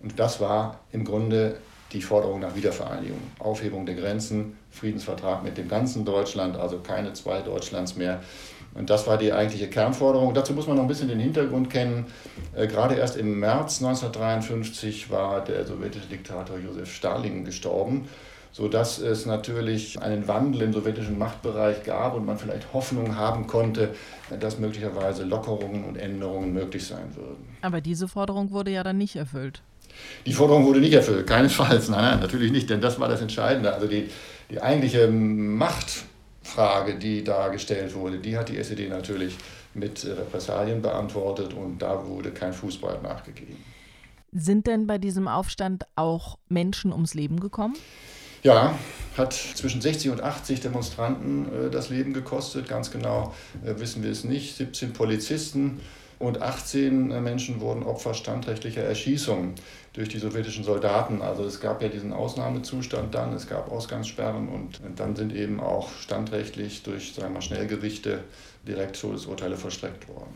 Und 0.02 0.20
das 0.20 0.42
war 0.42 0.82
im 0.92 1.06
Grunde 1.06 1.56
die 1.94 2.02
Forderung 2.02 2.42
nach 2.42 2.56
Wiedervereinigung, 2.56 3.22
Aufhebung 3.40 3.86
der 3.86 3.96
Grenzen, 3.96 4.58
Friedensvertrag 4.72 5.42
mit 5.42 5.58
dem 5.58 5.70
ganzen 5.70 6.04
Deutschland, 6.04 6.58
also 6.58 6.80
keine 6.80 7.14
zwei 7.14 7.42
Deutschlands 7.42 7.96
mehr. 7.96 8.20
Und 8.76 8.90
das 8.90 9.06
war 9.08 9.18
die 9.18 9.32
eigentliche 9.32 9.70
Kernforderung. 9.70 10.34
Dazu 10.34 10.54
muss 10.54 10.68
man 10.68 10.78
noch 10.78 10.84
ein 10.84 10.88
bisschen 10.88 11.08
den 11.08 11.20
Hintergrund 11.20 11.70
kennen. 11.70 12.06
Äh, 12.56 12.68
gerade 12.68 12.96
erst 12.96 13.18
im 13.18 13.40
März 13.40 13.82
1953 13.84 15.12
war 15.12 15.44
der 15.44 15.66
sowjetische 15.66 16.08
Diktator 16.08 16.58
Josef 16.58 16.94
Stalin 16.94 17.46
gestorben, 17.46 18.08
sodass 18.52 19.00
es 19.00 19.26
natürlich 19.26 20.02
einen 20.02 20.28
Wandel 20.28 20.64
im 20.64 20.74
sowjetischen 20.74 21.18
Machtbereich 21.18 21.84
gab 21.84 22.16
und 22.16 22.26
man 22.26 22.38
vielleicht 22.38 22.74
Hoffnung 22.74 23.16
haben 23.16 23.48
konnte, 23.48 23.90
dass 24.40 24.58
möglicherweise 24.58 25.24
Lockerungen 25.24 25.84
und 25.84 25.98
Änderungen 25.98 26.54
möglich 26.54 26.86
sein 26.86 27.16
würden. 27.16 27.58
Aber 27.62 27.82
diese 27.82 28.08
Forderung 28.08 28.52
wurde 28.52 28.72
ja 28.72 28.84
dann 28.84 28.98
nicht 28.98 29.16
erfüllt. 29.16 29.62
Die 30.26 30.34
Forderung 30.34 30.66
wurde 30.66 30.80
nicht 30.80 30.94
erfüllt, 30.94 31.28
keinesfalls. 31.28 31.90
Nein, 31.90 32.02
nein, 32.02 32.20
natürlich 32.20 32.52
nicht, 32.52 32.70
denn 32.70 32.82
das 32.82 33.00
war 33.00 33.08
das 33.08 33.22
Entscheidende. 33.22 33.74
Also 33.74 33.88
die, 33.88 34.10
die 34.50 34.60
eigentliche 34.60 35.08
Machtfrage, 36.44 36.96
die 36.96 37.24
da 37.24 37.48
gestellt 37.48 37.96
wurde, 37.96 38.20
die 38.20 38.38
hat 38.38 38.50
die 38.50 38.58
SED 38.58 38.90
natürlich 38.90 39.38
mit 39.74 40.06
Repressalien 40.06 40.82
beantwortet 40.82 41.54
und 41.54 41.80
da 41.80 42.06
wurde 42.06 42.32
kein 42.32 42.54
Fußball 42.54 43.02
nachgegeben. 43.02 43.58
Sind 44.32 44.68
denn 44.68 44.86
bei 44.86 44.98
diesem 44.98 45.28
Aufstand 45.28 45.86
auch 45.96 46.38
Menschen 46.50 46.92
ums 46.92 47.14
Leben 47.14 47.40
gekommen? 47.40 47.76
Ja, 48.44 48.78
hat 49.18 49.34
zwischen 49.34 49.82
60 49.82 50.12
und 50.12 50.22
80 50.22 50.60
Demonstranten 50.60 51.68
äh, 51.68 51.70
das 51.70 51.90
Leben 51.90 52.14
gekostet. 52.14 52.68
Ganz 52.68 52.92
genau 52.92 53.34
äh, 53.64 53.80
wissen 53.80 54.04
wir 54.04 54.12
es 54.12 54.24
nicht. 54.26 54.58
17 54.58 54.92
Polizisten 54.92 55.80
und 56.24 56.42
18 56.42 57.12
äh, 57.12 57.22
Menschen 57.22 57.60
wurden 57.60 57.84
Opfer 57.84 58.14
standrechtlicher 58.14 58.82
Erschießungen 58.82 59.56
durch 59.94 60.10
die 60.10 60.18
sowjetischen 60.18 60.64
Soldaten. 60.64 61.22
Also 61.22 61.44
es 61.44 61.60
gab 61.60 61.82
ja 61.82 61.90
diesen 61.90 62.14
Ausnahmezustand 62.14 63.14
dann, 63.14 63.34
es 63.34 63.48
gab 63.48 63.72
Ausgangssperren 63.72 64.48
und 64.48 64.80
dann 64.96 65.16
sind 65.16 65.36
eben 65.36 65.60
auch 65.60 65.90
standrechtlich 66.00 66.84
durch 66.84 67.14
sagen 67.14 67.34
wir, 67.34 67.42
Schnellgerichte 67.42 68.24
direkt 68.68 69.00
Todesurteile 69.00 69.58
vollstreckt 69.58 70.08
worden. 70.08 70.32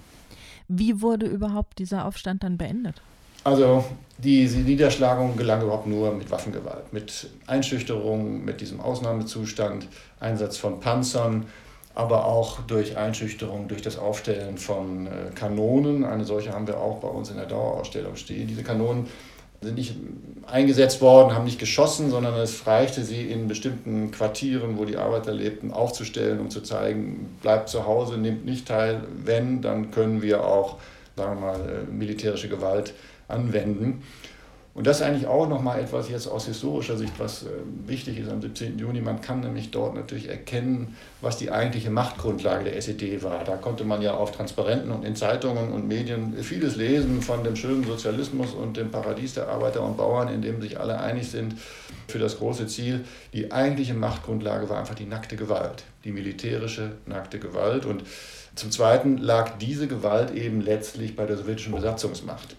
Wie 0.67 1.01
wurde 1.01 1.25
überhaupt 1.25 1.79
dieser 1.79 2.05
Aufstand 2.05 2.43
dann 2.43 2.57
beendet? 2.57 3.01
Also 3.43 3.85
diese 4.17 4.57
Niederschlagung 4.57 5.37
gelang 5.37 5.61
überhaupt 5.61 5.87
nur 5.87 6.13
mit 6.13 6.29
Waffengewalt, 6.29 6.91
mit 6.91 7.29
Einschüchterung, 7.47 8.43
mit 8.43 8.59
diesem 8.59 8.81
Ausnahmezustand, 8.81 9.87
Einsatz 10.19 10.57
von 10.57 10.81
Panzern, 10.81 11.45
aber 11.97 12.25
auch 12.25 12.59
durch 12.67 12.95
Einschüchterung, 12.95 13.67
durch 13.67 13.81
das 13.81 13.97
Aufstellen 13.97 14.59
von 14.59 15.07
äh, 15.07 15.09
Kanonen. 15.33 16.03
Eine 16.03 16.25
solche 16.25 16.53
haben 16.53 16.67
wir 16.67 16.79
auch 16.79 16.99
bei 16.99 17.07
uns 17.07 17.31
in 17.31 17.37
der 17.37 17.47
Dauerausstellung 17.47 18.15
stehen. 18.17 18.47
Diese 18.47 18.61
Kanonen 18.61 19.07
sind 19.61 19.73
nicht 19.73 19.95
eingesetzt 20.45 21.01
worden, 21.01 21.33
haben 21.33 21.45
nicht 21.45 21.57
geschossen, 21.57 22.11
sondern 22.11 22.35
es 22.35 22.67
reichte 22.67 23.03
sie 23.03 23.23
in 23.23 23.47
bestimmten 23.47 24.11
Quartieren, 24.11 24.77
wo 24.77 24.85
die 24.85 24.95
Arbeiter 24.95 25.31
lebten, 25.31 25.73
aufzustellen, 25.73 26.39
um 26.39 26.51
zu 26.51 26.61
zeigen, 26.61 27.35
bleibt 27.41 27.67
zu 27.67 27.87
Hause, 27.87 28.19
nehmt 28.19 28.45
nicht 28.45 28.67
teil, 28.67 29.01
wenn, 29.23 29.63
dann 29.63 29.89
können 29.89 30.21
wir 30.21 30.45
auch, 30.45 30.75
sagen 31.15 31.41
wir 31.41 31.47
mal, 31.47 31.59
äh, 31.61 31.91
militärische 31.91 32.47
Gewalt 32.47 32.93
anwenden. 33.27 34.03
Und 34.77 34.85
das 34.85 34.97
ist 34.97 35.07
eigentlich 35.07 35.25
auch 35.25 35.49
nochmal 35.49 35.79
etwas 35.79 36.07
jetzt 36.07 36.27
aus 36.27 36.45
historischer 36.45 36.97
Sicht, 36.97 37.13
was 37.17 37.41
äh, 37.41 37.47
wichtig 37.87 38.19
ist 38.19 38.29
am 38.29 38.43
17. 38.43 38.77
Juni. 38.77 39.01
Man 39.01 39.21
kann 39.21 39.39
nämlich 39.39 39.71
dort 39.71 39.95
natürlich 39.95 40.29
erkennen, 40.29 40.95
was 41.19 41.37
die 41.37 41.49
eigentliche 41.49 41.89
Machtgrundlage 41.89 42.65
der 42.65 42.77
SED 42.77 43.23
war. 43.23 43.43
Da 43.43 43.57
konnte 43.57 43.85
man 43.85 44.03
ja 44.03 44.13
auf 44.13 44.31
Transparenten 44.31 44.91
und 44.91 45.03
in 45.03 45.15
Zeitungen 45.15 45.71
und 45.71 45.87
Medien 45.87 46.35
vieles 46.43 46.75
lesen 46.75 47.23
von 47.23 47.43
dem 47.43 47.55
schönen 47.55 47.85
Sozialismus 47.85 48.53
und 48.53 48.77
dem 48.77 48.91
Paradies 48.91 49.33
der 49.33 49.47
Arbeiter 49.47 49.81
und 49.81 49.97
Bauern, 49.97 50.27
in 50.27 50.43
dem 50.43 50.61
sich 50.61 50.79
alle 50.79 50.99
einig 50.99 51.27
sind 51.27 51.55
für 52.07 52.19
das 52.19 52.37
große 52.37 52.67
Ziel. 52.67 53.03
Die 53.33 53.51
eigentliche 53.51 53.95
Machtgrundlage 53.95 54.69
war 54.69 54.77
einfach 54.77 54.93
die 54.93 55.07
nackte 55.07 55.37
Gewalt, 55.37 55.85
die 56.03 56.11
militärische 56.11 56.91
nackte 57.07 57.39
Gewalt. 57.39 57.87
Und 57.87 58.03
zum 58.53 58.69
Zweiten 58.69 59.17
lag 59.17 59.57
diese 59.57 59.87
Gewalt 59.87 60.35
eben 60.35 60.61
letztlich 60.61 61.15
bei 61.15 61.25
der 61.25 61.35
sowjetischen 61.35 61.73
Besatzungsmacht. 61.73 62.55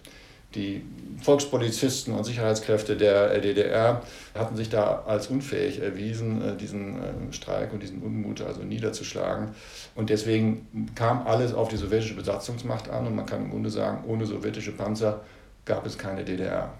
Die 0.55 0.83
Volkspolizisten 1.21 2.13
und 2.15 2.23
Sicherheitskräfte 2.23 2.97
der 2.97 3.39
DDR 3.39 4.01
hatten 4.33 4.55
sich 4.55 4.69
da 4.69 5.03
als 5.05 5.27
unfähig 5.27 5.79
erwiesen, 5.79 6.41
äh, 6.41 6.55
diesen 6.55 6.97
äh, 6.97 7.33
Streik 7.33 7.71
und 7.71 7.83
diesen 7.83 8.01
Unmut 8.01 8.41
also 8.41 8.63
niederzuschlagen. 8.63 9.49
Und 9.95 10.09
deswegen 10.09 10.89
kam 10.95 11.27
alles 11.27 11.53
auf 11.53 11.67
die 11.67 11.77
sowjetische 11.77 12.15
Besatzungsmacht 12.15 12.89
an 12.89 13.05
und 13.05 13.15
man 13.15 13.25
kann 13.25 13.45
im 13.45 13.51
Grunde 13.51 13.69
sagen, 13.69 14.03
ohne 14.07 14.25
sowjetische 14.25 14.71
Panzer 14.71 15.21
gab 15.65 15.85
es 15.85 15.97
keine 15.97 16.23
DDR. 16.23 16.73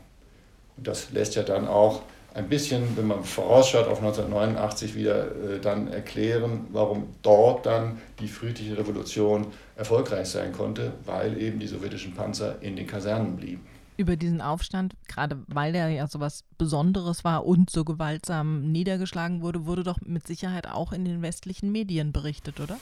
Und 0.78 0.88
das 0.88 1.12
lässt 1.12 1.36
ja 1.36 1.44
dann 1.44 1.68
auch 1.68 2.02
ein 2.34 2.48
bisschen, 2.48 2.96
wenn 2.96 3.08
man 3.08 3.24
vorausschaut 3.24 3.88
auf 3.88 4.00
1989 4.00 4.96
wieder, 4.96 5.26
äh, 5.26 5.60
dann 5.60 5.88
erklären, 5.88 6.68
warum 6.72 7.08
dort 7.22 7.66
dann 7.66 8.00
die 8.20 8.28
friedliche 8.28 8.78
Revolution 8.78 9.48
erfolgreich 9.76 10.28
sein 10.28 10.52
konnte, 10.52 10.94
weil 11.06 11.42
eben 11.42 11.60
die 11.60 11.68
sowjetischen 11.68 12.14
Panzer 12.14 12.62
in 12.62 12.76
den 12.76 12.88
Kasernen 12.88 13.36
blieben. 13.36 13.66
Über 13.98 14.16
diesen 14.16 14.40
Aufstand, 14.40 14.94
gerade 15.08 15.38
weil 15.48 15.74
der 15.74 15.90
ja 15.90 16.08
so 16.08 16.22
was 16.22 16.46
Besonderes 16.58 17.26
war 17.26 17.46
und 17.46 17.70
so 17.70 17.84
gewaltsam 17.84 18.72
niedergeschlagen 18.72 19.42
wurde, 19.42 19.66
wurde 19.66 19.84
doch 19.84 20.00
mit 20.06 20.26
Sicherheit 20.26 20.68
auch 20.68 20.94
in 20.94 21.04
den 21.04 21.22
westlichen 21.22 21.72
Medien 21.72 22.14
berichtet, 22.14 22.62
oder? 22.62 22.78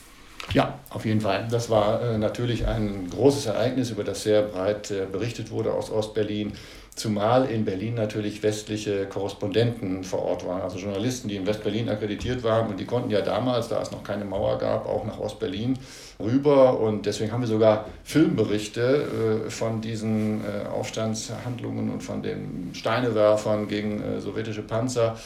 Ja, 0.52 0.78
auf 0.90 1.04
jeden 1.04 1.20
Fall. 1.20 1.46
Das 1.50 1.68
war 1.68 2.00
äh, 2.02 2.18
natürlich 2.18 2.66
ein 2.66 3.10
großes 3.10 3.46
Ereignis, 3.46 3.90
über 3.90 4.04
das 4.04 4.22
sehr 4.22 4.42
breit 4.42 4.90
äh, 4.90 5.06
berichtet 5.10 5.50
wurde 5.50 5.72
aus 5.72 5.90
Ostberlin. 5.90 6.52
Zumal 6.98 7.48
in 7.48 7.64
Berlin 7.64 7.94
natürlich 7.94 8.42
westliche 8.42 9.06
Korrespondenten 9.06 10.02
vor 10.02 10.22
Ort 10.22 10.44
waren, 10.44 10.62
also 10.62 10.78
Journalisten, 10.78 11.28
die 11.28 11.36
in 11.36 11.46
Westberlin 11.46 11.88
akkreditiert 11.88 12.42
waren. 12.42 12.68
Und 12.68 12.80
die 12.80 12.86
konnten 12.86 13.10
ja 13.10 13.20
damals, 13.20 13.68
da 13.68 13.80
es 13.80 13.92
noch 13.92 14.02
keine 14.02 14.24
Mauer 14.24 14.58
gab, 14.58 14.84
auch 14.84 15.04
nach 15.04 15.20
Ostberlin 15.20 15.78
rüber. 16.18 16.80
Und 16.80 17.06
deswegen 17.06 17.30
haben 17.30 17.42
wir 17.42 17.46
sogar 17.46 17.86
Filmberichte 18.02 19.44
äh, 19.46 19.48
von 19.48 19.80
diesen 19.80 20.40
äh, 20.40 20.66
Aufstandshandlungen 20.66 21.88
und 21.88 22.02
von 22.02 22.20
den 22.20 22.70
Steinewerfern 22.72 23.68
gegen 23.68 24.02
äh, 24.02 24.20
sowjetische 24.20 24.62
Panzer. 24.62 25.16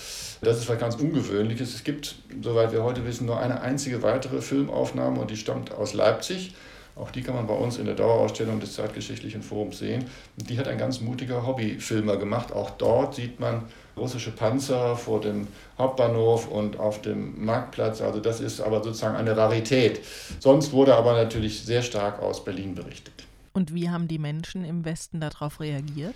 Das 0.42 0.58
ist 0.58 0.68
was 0.68 0.78
ganz 0.78 0.96
Ungewöhnliches. 0.96 1.74
Es 1.74 1.84
gibt, 1.84 2.16
soweit 2.42 2.72
wir 2.72 2.84
heute 2.84 3.06
wissen, 3.06 3.24
nur 3.24 3.40
eine 3.40 3.62
einzige 3.62 4.02
weitere 4.02 4.42
Filmaufnahme 4.42 5.22
und 5.22 5.30
die 5.30 5.38
stammt 5.38 5.72
aus 5.72 5.94
Leipzig. 5.94 6.54
Auch 6.94 7.10
die 7.10 7.22
kann 7.22 7.34
man 7.34 7.46
bei 7.46 7.54
uns 7.54 7.78
in 7.78 7.86
der 7.86 7.94
Dauerausstellung 7.94 8.60
des 8.60 8.74
Zeitgeschichtlichen 8.74 9.42
Forums 9.42 9.78
sehen. 9.78 10.04
Die 10.36 10.58
hat 10.58 10.68
ein 10.68 10.76
ganz 10.76 11.00
mutiger 11.00 11.46
Hobbyfilmer 11.46 12.18
gemacht. 12.18 12.52
Auch 12.52 12.70
dort 12.70 13.14
sieht 13.14 13.40
man 13.40 13.62
russische 13.96 14.30
Panzer 14.30 14.96
vor 14.96 15.20
dem 15.20 15.46
Hauptbahnhof 15.78 16.48
und 16.48 16.78
auf 16.78 17.00
dem 17.00 17.44
Marktplatz. 17.44 18.02
Also 18.02 18.20
das 18.20 18.40
ist 18.40 18.60
aber 18.60 18.82
sozusagen 18.82 19.16
eine 19.16 19.36
Rarität. 19.36 20.00
Sonst 20.38 20.72
wurde 20.72 20.94
aber 20.94 21.14
natürlich 21.14 21.62
sehr 21.62 21.82
stark 21.82 22.20
aus 22.20 22.44
Berlin 22.44 22.74
berichtet. 22.74 23.14
Und 23.54 23.74
wie 23.74 23.90
haben 23.90 24.08
die 24.08 24.18
Menschen 24.18 24.64
im 24.64 24.84
Westen 24.84 25.20
darauf 25.20 25.60
reagiert? 25.60 26.14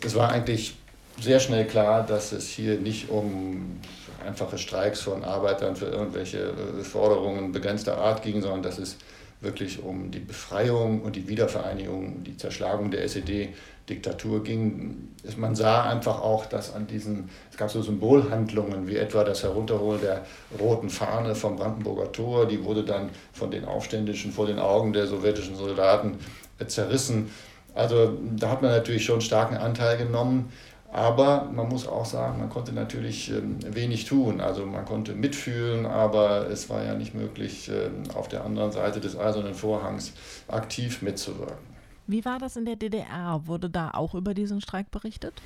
Es 0.00 0.14
war 0.14 0.30
eigentlich 0.30 0.76
sehr 1.20 1.40
schnell 1.40 1.66
klar, 1.66 2.04
dass 2.04 2.32
es 2.32 2.48
hier 2.48 2.78
nicht 2.78 3.08
um 3.08 3.80
einfache 4.24 4.58
Streiks 4.58 5.00
von 5.00 5.24
Arbeitern 5.24 5.76
für 5.76 5.86
irgendwelche 5.86 6.38
äh, 6.38 6.82
Forderungen 6.82 7.52
begrenzter 7.52 7.98
Art 7.98 8.22
ging, 8.22 8.42
sondern 8.42 8.62
dass 8.62 8.78
es 8.78 8.96
wirklich 9.44 9.82
um 9.82 10.10
die 10.10 10.20
Befreiung 10.20 11.02
und 11.02 11.16
die 11.16 11.28
Wiedervereinigung, 11.28 12.24
die 12.24 12.36
Zerschlagung 12.36 12.90
der 12.90 13.04
SED-Diktatur 13.04 14.42
ging. 14.42 15.10
Man 15.36 15.54
sah 15.54 15.84
einfach 15.84 16.20
auch, 16.20 16.46
dass 16.46 16.74
an 16.74 16.86
diesen, 16.86 17.28
es 17.50 17.56
gab 17.56 17.70
so 17.70 17.82
Symbolhandlungen, 17.82 18.88
wie 18.88 18.96
etwa 18.96 19.24
das 19.24 19.42
Herunterholen 19.42 20.00
der 20.00 20.24
roten 20.58 20.90
Fahne 20.90 21.34
vom 21.34 21.56
Brandenburger 21.56 22.10
Tor, 22.10 22.46
die 22.46 22.64
wurde 22.64 22.84
dann 22.84 23.10
von 23.32 23.50
den 23.50 23.64
Aufständischen 23.64 24.32
vor 24.32 24.46
den 24.46 24.58
Augen 24.58 24.92
der 24.92 25.06
sowjetischen 25.06 25.56
Soldaten 25.56 26.18
zerrissen. 26.66 27.30
Also 27.74 28.16
da 28.36 28.50
hat 28.50 28.62
man 28.62 28.70
natürlich 28.70 29.04
schon 29.04 29.20
starken 29.20 29.56
Anteil 29.56 29.96
genommen. 29.98 30.52
Aber 30.94 31.50
man 31.52 31.68
muss 31.68 31.88
auch 31.88 32.04
sagen, 32.04 32.38
man 32.38 32.48
konnte 32.50 32.72
natürlich 32.72 33.28
ähm, 33.28 33.58
wenig 33.74 34.04
tun. 34.04 34.40
Also 34.40 34.64
man 34.64 34.84
konnte 34.84 35.12
mitfühlen, 35.12 35.86
aber 35.86 36.48
es 36.48 36.70
war 36.70 36.84
ja 36.84 36.94
nicht 36.94 37.16
möglich, 37.16 37.68
ähm, 37.68 38.04
auf 38.14 38.28
der 38.28 38.44
anderen 38.44 38.70
Seite 38.70 39.00
des 39.00 39.18
Eisernen 39.18 39.54
Vorhangs 39.54 40.12
aktiv 40.46 41.02
mitzuwirken. 41.02 41.74
Wie 42.06 42.24
war 42.24 42.38
das 42.38 42.54
in 42.54 42.64
der 42.64 42.76
DDR? 42.76 43.40
Wurde 43.44 43.68
da 43.68 43.90
auch 43.90 44.14
über 44.14 44.34
diesen 44.34 44.60
Streik 44.60 44.92
berichtet? 44.92 45.42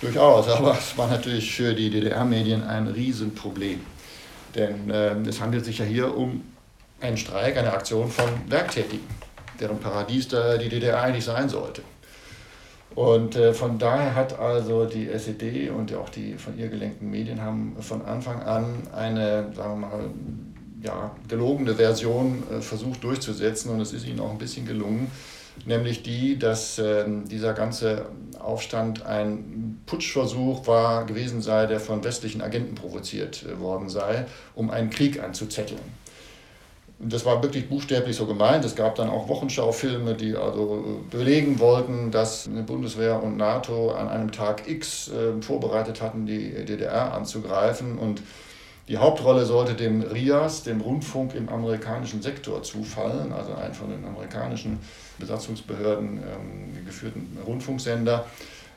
Durchaus, 0.00 0.48
aber 0.48 0.72
es 0.72 0.98
war 0.98 1.06
natürlich 1.06 1.54
für 1.54 1.74
die 1.74 1.90
DDR-Medien 1.90 2.64
ein 2.64 2.88
Riesenproblem. 2.88 3.78
Denn 4.56 4.90
äh, 4.90 5.14
es 5.20 5.40
handelt 5.40 5.64
sich 5.64 5.78
ja 5.78 5.84
hier 5.84 6.16
um 6.16 6.42
einen 7.00 7.16
Streik, 7.16 7.56
eine 7.56 7.72
Aktion 7.72 8.10
von 8.10 8.28
Werktätigen, 8.48 9.06
deren 9.60 9.78
Paradies 9.78 10.26
da 10.26 10.58
die 10.58 10.68
DDR 10.68 11.00
eigentlich 11.00 11.24
sein 11.24 11.48
sollte. 11.48 11.82
Und 12.94 13.36
äh, 13.36 13.54
von 13.54 13.78
daher 13.78 14.14
hat 14.14 14.38
also 14.38 14.84
die 14.84 15.08
SED 15.08 15.70
und 15.70 15.94
auch 15.94 16.08
die 16.08 16.34
von 16.34 16.58
ihr 16.58 16.68
gelenkten 16.68 17.10
Medien 17.10 17.40
haben 17.40 17.76
von 17.80 18.04
Anfang 18.04 18.42
an 18.42 18.88
eine, 18.92 19.52
sagen 19.54 19.80
wir 19.80 19.88
mal, 19.88 20.10
ja, 20.82 21.14
gelogene 21.28 21.74
Version 21.74 22.42
äh, 22.50 22.60
versucht 22.60 23.02
durchzusetzen 23.04 23.70
und 23.70 23.80
es 23.80 23.92
ist 23.92 24.06
ihnen 24.06 24.20
auch 24.20 24.30
ein 24.30 24.38
bisschen 24.38 24.66
gelungen, 24.66 25.10
nämlich 25.66 26.02
die, 26.02 26.38
dass 26.38 26.78
äh, 26.78 27.04
dieser 27.26 27.52
ganze 27.52 28.06
Aufstand 28.38 29.04
ein 29.04 29.80
Putschversuch 29.86 30.66
war 30.66 31.04
gewesen 31.04 31.42
sei, 31.42 31.66
der 31.66 31.80
von 31.80 32.04
westlichen 32.04 32.42
Agenten 32.42 32.74
provoziert 32.74 33.44
äh, 33.44 33.58
worden 33.60 33.88
sei, 33.88 34.26
um 34.54 34.70
einen 34.70 34.90
Krieg 34.90 35.22
anzuzetteln. 35.22 35.80
Das 37.00 37.24
war 37.24 37.42
wirklich 37.44 37.68
buchstäblich 37.68 38.16
so 38.16 38.26
gemeint. 38.26 38.64
Es 38.64 38.74
gab 38.74 38.96
dann 38.96 39.08
auch 39.08 39.28
Wochenschaufilme, 39.28 40.14
die 40.14 40.34
also 40.34 40.84
äh, 40.84 41.16
belegen 41.16 41.60
wollten, 41.60 42.10
dass 42.10 42.48
Bundeswehr 42.66 43.22
und 43.22 43.36
NATO 43.36 43.92
an 43.92 44.08
einem 44.08 44.32
Tag 44.32 44.68
X 44.68 45.08
äh, 45.08 45.40
vorbereitet 45.40 46.02
hatten, 46.02 46.26
die 46.26 46.64
DDR 46.64 47.14
anzugreifen. 47.14 47.98
Und 47.98 48.22
die 48.88 48.96
Hauptrolle 48.96 49.44
sollte 49.44 49.74
dem 49.74 50.02
RIAS, 50.02 50.64
dem 50.64 50.80
Rundfunk 50.80 51.34
im 51.36 51.48
amerikanischen 51.48 52.20
Sektor, 52.20 52.62
zufallen, 52.64 53.32
also 53.32 53.54
ein 53.54 53.74
von 53.74 53.90
den 53.90 54.04
amerikanischen 54.04 54.80
Besatzungsbehörden 55.18 56.18
ähm, 56.18 56.84
geführten 56.84 57.38
Rundfunksender. 57.46 58.26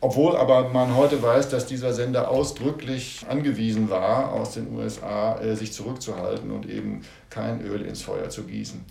Obwohl 0.03 0.35
aber 0.35 0.69
man 0.69 0.95
heute 0.95 1.21
weiß, 1.21 1.49
dass 1.49 1.67
dieser 1.67 1.93
Sender 1.93 2.31
ausdrücklich 2.31 3.23
angewiesen 3.29 3.91
war, 3.91 4.33
aus 4.33 4.55
den 4.55 4.75
USA 4.75 5.39
äh, 5.39 5.55
sich 5.55 5.73
zurückzuhalten 5.73 6.49
und 6.49 6.67
eben 6.67 7.03
kein 7.29 7.61
Öl 7.61 7.83
ins 7.83 8.01
Feuer 8.01 8.29
zu 8.29 8.43
gießen. 8.43 8.83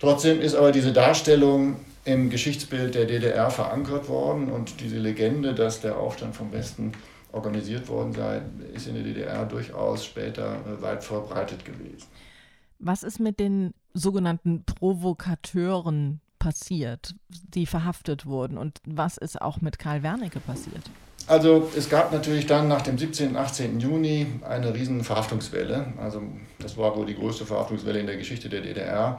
Trotzdem 0.00 0.40
ist 0.40 0.56
aber 0.56 0.72
diese 0.72 0.92
Darstellung 0.92 1.76
im 2.04 2.28
Geschichtsbild 2.28 2.96
der 2.96 3.06
DDR 3.06 3.50
verankert 3.50 4.08
worden 4.08 4.50
und 4.50 4.80
diese 4.80 4.98
Legende, 4.98 5.54
dass 5.54 5.80
der 5.80 5.96
Aufstand 5.96 6.34
vom 6.34 6.52
Westen 6.52 6.92
organisiert 7.30 7.88
worden 7.88 8.12
sei, 8.12 8.42
ist 8.74 8.88
in 8.88 8.94
der 8.94 9.04
DDR 9.04 9.44
durchaus 9.44 10.04
später 10.04 10.56
äh, 10.66 10.82
weit 10.82 11.04
verbreitet 11.04 11.64
gewesen. 11.64 12.08
Was 12.80 13.04
ist 13.04 13.20
mit 13.20 13.38
den 13.38 13.74
sogenannten 13.94 14.64
Provokateuren 14.64 16.20
passiert, 16.38 17.14
die 17.28 17.66
verhaftet 17.66 18.26
wurden? 18.26 18.58
Und 18.58 18.78
was 18.86 19.16
ist 19.16 19.40
auch 19.40 19.60
mit 19.60 19.78
Karl 19.78 20.02
Wernicke 20.02 20.40
passiert? 20.40 20.82
Also 21.28 21.68
es 21.76 21.88
gab 21.88 22.12
natürlich 22.12 22.46
dann 22.46 22.68
nach 22.68 22.82
dem 22.82 22.98
17. 22.98 23.30
und 23.30 23.36
18. 23.36 23.80
Juni 23.80 24.26
eine 24.48 24.74
riesen 24.74 25.02
Verhaftungswelle. 25.02 25.92
Also 26.00 26.22
das 26.60 26.76
war 26.76 26.96
wohl 26.96 27.06
die 27.06 27.16
größte 27.16 27.44
Verhaftungswelle 27.44 27.98
in 27.98 28.06
der 28.06 28.16
Geschichte 28.16 28.48
der 28.48 28.60
DDR. 28.60 29.18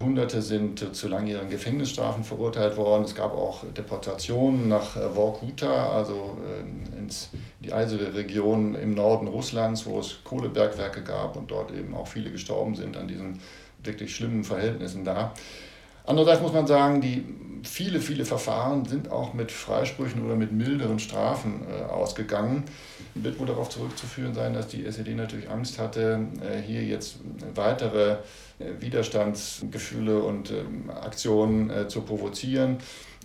Hunderte 0.00 0.42
sind 0.42 0.94
zu 0.94 1.08
langjährigen 1.08 1.50
Gefängnisstrafen 1.50 2.22
verurteilt 2.22 2.76
worden. 2.76 3.02
Es 3.02 3.16
gab 3.16 3.32
auch 3.32 3.64
Deportationen 3.76 4.68
nach 4.68 4.96
äh, 4.96 5.10
Vorkuta, 5.10 5.92
also 5.92 6.38
äh, 6.46 6.98
ins, 6.98 7.30
die 7.58 7.72
eiserne 7.72 8.14
Region 8.14 8.76
im 8.76 8.94
Norden 8.94 9.26
Russlands, 9.26 9.86
wo 9.86 9.98
es 9.98 10.22
Kohlebergwerke 10.22 11.02
gab 11.02 11.36
und 11.36 11.50
dort 11.50 11.72
eben 11.72 11.96
auch 11.96 12.06
viele 12.06 12.30
gestorben 12.30 12.76
sind 12.76 12.96
an 12.96 13.08
diesen 13.08 13.40
wirklich 13.82 14.14
schlimmen 14.14 14.44
Verhältnissen 14.44 15.04
da. 15.04 15.32
Andererseits 16.08 16.40
muss 16.40 16.54
man 16.54 16.66
sagen, 16.66 17.02
die 17.02 17.22
viele, 17.62 18.00
viele 18.00 18.24
Verfahren 18.24 18.86
sind 18.86 19.12
auch 19.12 19.34
mit 19.34 19.52
Freisprüchen 19.52 20.24
oder 20.24 20.36
mit 20.36 20.52
milderen 20.52 20.98
Strafen 20.98 21.66
äh, 21.68 21.84
ausgegangen. 21.84 22.64
Wird 23.14 23.38
wohl 23.38 23.46
darauf 23.46 23.68
zurückzuführen 23.68 24.32
sein, 24.32 24.54
dass 24.54 24.68
die 24.68 24.86
SED 24.86 25.14
natürlich 25.14 25.50
Angst 25.50 25.78
hatte, 25.78 26.20
äh, 26.40 26.62
hier 26.62 26.82
jetzt 26.82 27.16
weitere 27.54 28.12
äh, 28.58 28.80
Widerstandsgefühle 28.80 30.18
und 30.18 30.50
ähm, 30.50 30.88
Aktionen 30.88 31.68
äh, 31.68 31.88
zu 31.88 32.00
provozieren. 32.00 32.78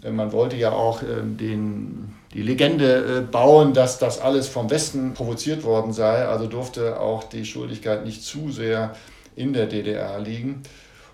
Äh, 0.03 0.11
man 0.11 0.33
wollte 0.33 0.57
ja 0.57 0.73
auch 0.73 1.03
ähm, 1.03 1.37
den, 1.37 2.13
die 2.33 2.41
Legende 2.41 3.19
äh, 3.19 3.21
bauen, 3.21 3.73
dass 3.73 3.97
das 3.97 4.19
alles 4.19 4.49
vom 4.49 4.69
Westen 4.69 5.13
provoziert 5.13 5.63
worden 5.63 5.93
sei. 5.93 6.25
Also 6.25 6.47
durfte 6.47 6.99
auch 6.99 7.23
die 7.23 7.45
Schuldigkeit 7.45 8.05
nicht 8.05 8.23
zu 8.23 8.51
sehr 8.51 8.93
in 9.37 9.53
der 9.53 9.67
DDR 9.67 10.19
liegen. 10.19 10.63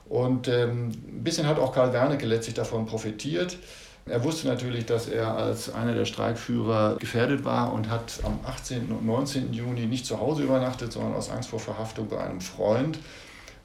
Und 0.10 0.48
ähm, 0.48 0.90
ein 0.90 1.24
bisschen 1.24 1.48
hat 1.48 1.60
auch 1.60 1.74
Karl 1.74 1.94
Wernicke 1.94 2.26
letztlich 2.26 2.56
davon 2.56 2.88
profitiert. 2.88 3.58
Er 4.08 4.24
wusste 4.24 4.48
natürlich, 4.48 4.88
dass 4.88 5.08
er 5.08 5.36
als 5.36 5.72
einer 5.72 5.94
der 5.94 6.06
Streikführer 6.06 6.98
gefährdet 6.98 7.46
war 7.46 7.72
und 7.72 7.90
hat 7.92 8.20
am 8.24 8.40
18. 8.44 8.92
und 8.92 9.06
19. 9.06 9.54
Juni 9.54 9.86
nicht 9.86 10.08
zu 10.08 10.20
Hause 10.20 10.44
übernachtet, 10.44 10.92
sondern 10.92 11.14
aus 11.14 11.30
Angst 11.30 11.50
vor 11.50 11.60
Verhaftung 11.60 12.08
bei 12.08 12.20
einem 12.20 12.42
Freund. 12.42 12.98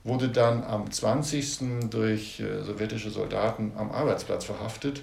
Wurde 0.04 0.28
dann 0.28 0.62
am 0.64 0.90
20. 0.90 1.88
durch 1.88 2.40
äh, 2.40 2.62
sowjetische 2.62 3.08
Soldaten 3.08 3.72
am 3.76 3.90
Arbeitsplatz 3.90 4.44
verhaftet 4.44 5.00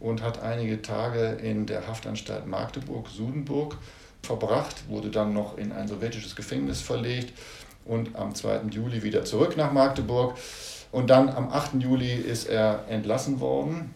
und 0.00 0.22
hat 0.22 0.42
einige 0.42 0.82
Tage 0.82 1.38
in 1.42 1.64
der 1.64 1.86
Haftanstalt 1.86 2.46
Magdeburg-Sudenburg 2.46 3.78
verbracht, 4.20 4.86
wurde 4.88 5.10
dann 5.10 5.32
noch 5.32 5.56
in 5.56 5.72
ein 5.72 5.88
sowjetisches 5.88 6.36
Gefängnis 6.36 6.82
verlegt 6.82 7.32
und 7.86 8.16
am 8.16 8.34
2. 8.34 8.64
Juli 8.70 9.02
wieder 9.02 9.24
zurück 9.24 9.56
nach 9.56 9.72
Magdeburg. 9.72 10.36
Und 10.94 11.10
dann 11.10 11.28
am 11.28 11.50
8. 11.50 11.74
Juli 11.80 12.12
ist 12.12 12.48
er 12.48 12.84
entlassen 12.88 13.40
worden. 13.40 13.92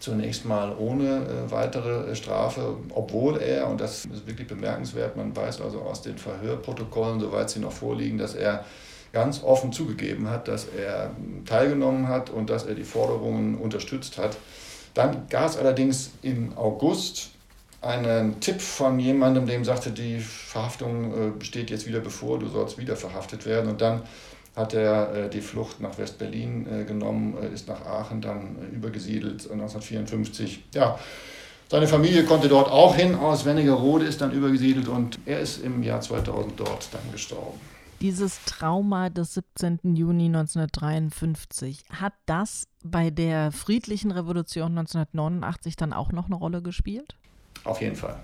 Zunächst 0.00 0.44
mal 0.44 0.74
ohne 0.76 1.18
äh, 1.18 1.50
weitere 1.52 2.10
äh, 2.10 2.16
Strafe, 2.16 2.74
obwohl 2.92 3.40
er, 3.40 3.68
und 3.68 3.80
das 3.80 4.04
ist 4.06 4.26
wirklich 4.26 4.48
bemerkenswert, 4.48 5.16
man 5.16 5.36
weiß 5.36 5.60
also 5.60 5.82
aus 5.82 6.02
den 6.02 6.18
Verhörprotokollen, 6.18 7.20
soweit 7.20 7.48
sie 7.48 7.60
noch 7.60 7.70
vorliegen, 7.70 8.18
dass 8.18 8.34
er 8.34 8.64
ganz 9.12 9.44
offen 9.44 9.70
zugegeben 9.70 10.28
hat, 10.28 10.48
dass 10.48 10.66
er 10.66 11.12
teilgenommen 11.46 12.08
hat 12.08 12.28
und 12.28 12.50
dass 12.50 12.64
er 12.64 12.74
die 12.74 12.82
Forderungen 12.82 13.56
unterstützt 13.56 14.18
hat. 14.18 14.36
Dann 14.94 15.28
gab 15.30 15.48
es 15.48 15.56
allerdings 15.56 16.10
im 16.22 16.58
August 16.58 17.30
einen 17.82 18.40
Tipp 18.40 18.60
von 18.60 18.98
jemandem, 18.98 19.46
dem 19.46 19.64
sagte, 19.64 19.92
die 19.92 20.18
Verhaftung 20.18 21.12
äh, 21.12 21.30
besteht 21.38 21.70
jetzt 21.70 21.86
wieder 21.86 22.00
bevor, 22.00 22.40
du 22.40 22.48
sollst 22.48 22.78
wieder 22.78 22.96
verhaftet 22.96 23.46
werden. 23.46 23.70
Und 23.70 23.80
dann 23.80 24.02
hat 24.54 24.74
er 24.74 25.14
äh, 25.14 25.30
die 25.30 25.40
Flucht 25.40 25.80
nach 25.80 25.98
West-Berlin 25.98 26.66
äh, 26.66 26.84
genommen, 26.84 27.36
äh, 27.42 27.52
ist 27.52 27.68
nach 27.68 27.84
Aachen 27.86 28.20
dann 28.20 28.56
übergesiedelt 28.72 29.50
1954. 29.50 30.64
Ja, 30.74 30.98
seine 31.70 31.88
Familie 31.88 32.24
konnte 32.24 32.48
dort 32.48 32.70
auch 32.70 32.96
hin, 32.96 33.14
aus 33.14 33.46
Wernigerode 33.46 34.04
ist 34.04 34.20
dann 34.20 34.30
übergesiedelt 34.32 34.88
und 34.88 35.18
er 35.24 35.40
ist 35.40 35.64
im 35.64 35.82
Jahr 35.82 36.02
2000 36.02 36.60
dort 36.60 36.88
dann 36.92 37.00
gestorben. 37.12 37.58
Dieses 38.02 38.44
Trauma 38.44 39.08
des 39.08 39.34
17. 39.34 39.78
Juni 39.94 40.26
1953, 40.26 41.84
hat 41.88 42.12
das 42.26 42.66
bei 42.84 43.10
der 43.10 43.52
friedlichen 43.52 44.10
Revolution 44.10 44.76
1989 44.76 45.76
dann 45.76 45.92
auch 45.92 46.12
noch 46.12 46.26
eine 46.26 46.34
Rolle 46.34 46.60
gespielt? 46.60 47.16
Auf 47.64 47.80
jeden 47.80 47.96
Fall. 47.96 48.16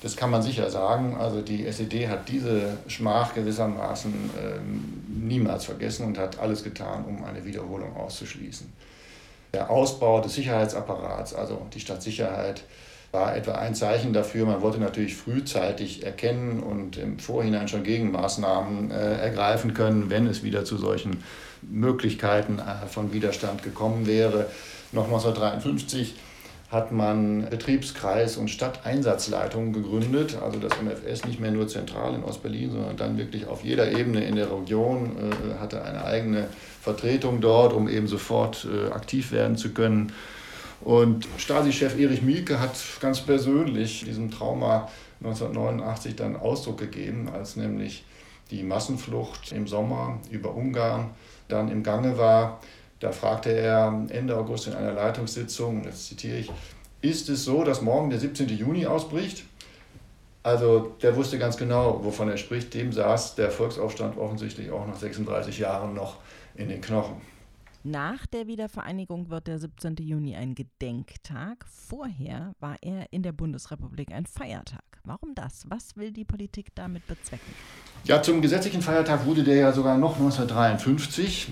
Das 0.00 0.16
kann 0.16 0.30
man 0.30 0.42
sicher 0.42 0.70
sagen. 0.70 1.16
Also 1.18 1.42
die 1.42 1.66
SED 1.66 2.08
hat 2.08 2.28
diese 2.28 2.78
Schmach 2.86 3.34
gewissermaßen 3.34 4.12
äh, 4.12 4.58
niemals 5.08 5.64
vergessen 5.64 6.06
und 6.06 6.18
hat 6.18 6.38
alles 6.38 6.62
getan, 6.62 7.04
um 7.04 7.24
eine 7.24 7.44
Wiederholung 7.44 7.96
auszuschließen. 7.96 8.72
Der 9.54 9.70
Ausbau 9.70 10.20
des 10.20 10.34
Sicherheitsapparats, 10.34 11.34
also 11.34 11.66
die 11.74 11.80
Stadtsicherheit, 11.80 12.62
war 13.10 13.34
etwa 13.34 13.52
ein 13.52 13.74
Zeichen 13.74 14.12
dafür. 14.12 14.44
Man 14.46 14.60
wollte 14.60 14.78
natürlich 14.78 15.16
frühzeitig 15.16 16.04
erkennen 16.04 16.60
und 16.60 16.98
im 16.98 17.18
Vorhinein 17.18 17.66
schon 17.66 17.82
Gegenmaßnahmen 17.82 18.90
äh, 18.90 19.16
ergreifen 19.16 19.72
können, 19.72 20.10
wenn 20.10 20.26
es 20.26 20.42
wieder 20.42 20.64
zu 20.64 20.76
solchen 20.76 21.24
Möglichkeiten 21.62 22.58
äh, 22.58 22.86
von 22.86 23.12
Widerstand 23.12 23.62
gekommen 23.62 24.06
wäre. 24.06 24.46
Noch 24.92 25.06
1953 25.06 26.14
hat 26.70 26.92
man 26.92 27.48
Betriebskreis 27.48 28.36
und 28.36 28.48
Stadteinsatzleitungen 28.48 29.72
gegründet, 29.72 30.36
also 30.42 30.58
das 30.58 30.72
MFS 30.82 31.24
nicht 31.24 31.40
mehr 31.40 31.50
nur 31.50 31.66
zentral 31.66 32.14
in 32.14 32.22
Ostberlin, 32.22 32.70
sondern 32.70 32.96
dann 32.96 33.18
wirklich 33.18 33.46
auf 33.46 33.64
jeder 33.64 33.90
Ebene 33.90 34.24
in 34.24 34.36
der 34.36 34.52
Region, 34.52 35.16
äh, 35.16 35.58
hatte 35.58 35.82
eine 35.82 36.04
eigene 36.04 36.48
Vertretung 36.82 37.40
dort, 37.40 37.72
um 37.72 37.88
eben 37.88 38.06
sofort 38.06 38.66
äh, 38.70 38.92
aktiv 38.92 39.32
werden 39.32 39.56
zu 39.56 39.70
können. 39.70 40.12
Und 40.82 41.26
Stasi-Chef 41.38 41.98
Erich 41.98 42.22
Mielke 42.22 42.60
hat 42.60 42.76
ganz 43.00 43.20
persönlich 43.20 44.04
diesem 44.04 44.30
Trauma 44.30 44.88
1989 45.20 46.16
dann 46.16 46.36
Ausdruck 46.36 46.78
gegeben, 46.78 47.30
als 47.32 47.56
nämlich 47.56 48.04
die 48.50 48.62
Massenflucht 48.62 49.52
im 49.52 49.66
Sommer 49.66 50.20
über 50.30 50.54
Ungarn 50.54 51.10
dann 51.48 51.70
im 51.70 51.82
Gange 51.82 52.18
war 52.18 52.60
da 53.00 53.12
fragte 53.12 53.50
er 53.50 54.06
Ende 54.08 54.36
August 54.36 54.66
in 54.66 54.74
einer 54.74 54.92
Leitungssitzung, 54.92 55.84
jetzt 55.84 56.06
zitiere 56.06 56.38
ich, 56.38 56.50
ist 57.00 57.28
es 57.28 57.44
so, 57.44 57.62
dass 57.64 57.80
morgen 57.80 58.10
der 58.10 58.18
17. 58.18 58.48
Juni 58.48 58.86
ausbricht? 58.86 59.44
Also 60.42 60.94
der 61.02 61.14
wusste 61.14 61.38
ganz 61.38 61.56
genau, 61.56 62.02
wovon 62.02 62.28
er 62.28 62.36
spricht. 62.36 62.72
Dem 62.74 62.92
saß 62.92 63.34
der 63.34 63.50
Volksaufstand 63.50 64.16
offensichtlich 64.16 64.70
auch 64.70 64.86
nach 64.86 64.96
36 64.96 65.58
Jahren 65.58 65.94
noch 65.94 66.16
in 66.54 66.68
den 66.68 66.80
Knochen. 66.80 67.16
Nach 67.84 68.26
der 68.26 68.46
Wiedervereinigung 68.46 69.30
wird 69.30 69.46
der 69.46 69.58
17. 69.58 69.96
Juni 70.00 70.34
ein 70.36 70.54
Gedenktag. 70.54 71.64
Vorher 71.66 72.52
war 72.60 72.76
er 72.82 73.06
in 73.12 73.22
der 73.22 73.32
Bundesrepublik 73.32 74.12
ein 74.12 74.26
Feiertag. 74.26 74.82
Warum 75.04 75.34
das? 75.34 75.64
Was 75.68 75.96
will 75.96 76.10
die 76.10 76.24
Politik 76.24 76.74
damit 76.74 77.06
bezwecken? 77.06 77.54
Ja, 78.04 78.20
zum 78.20 78.42
gesetzlichen 78.42 78.82
Feiertag 78.82 79.24
wurde 79.26 79.44
der 79.44 79.56
ja 79.56 79.72
sogar 79.72 79.96
noch 79.96 80.16
1953. 80.16 81.48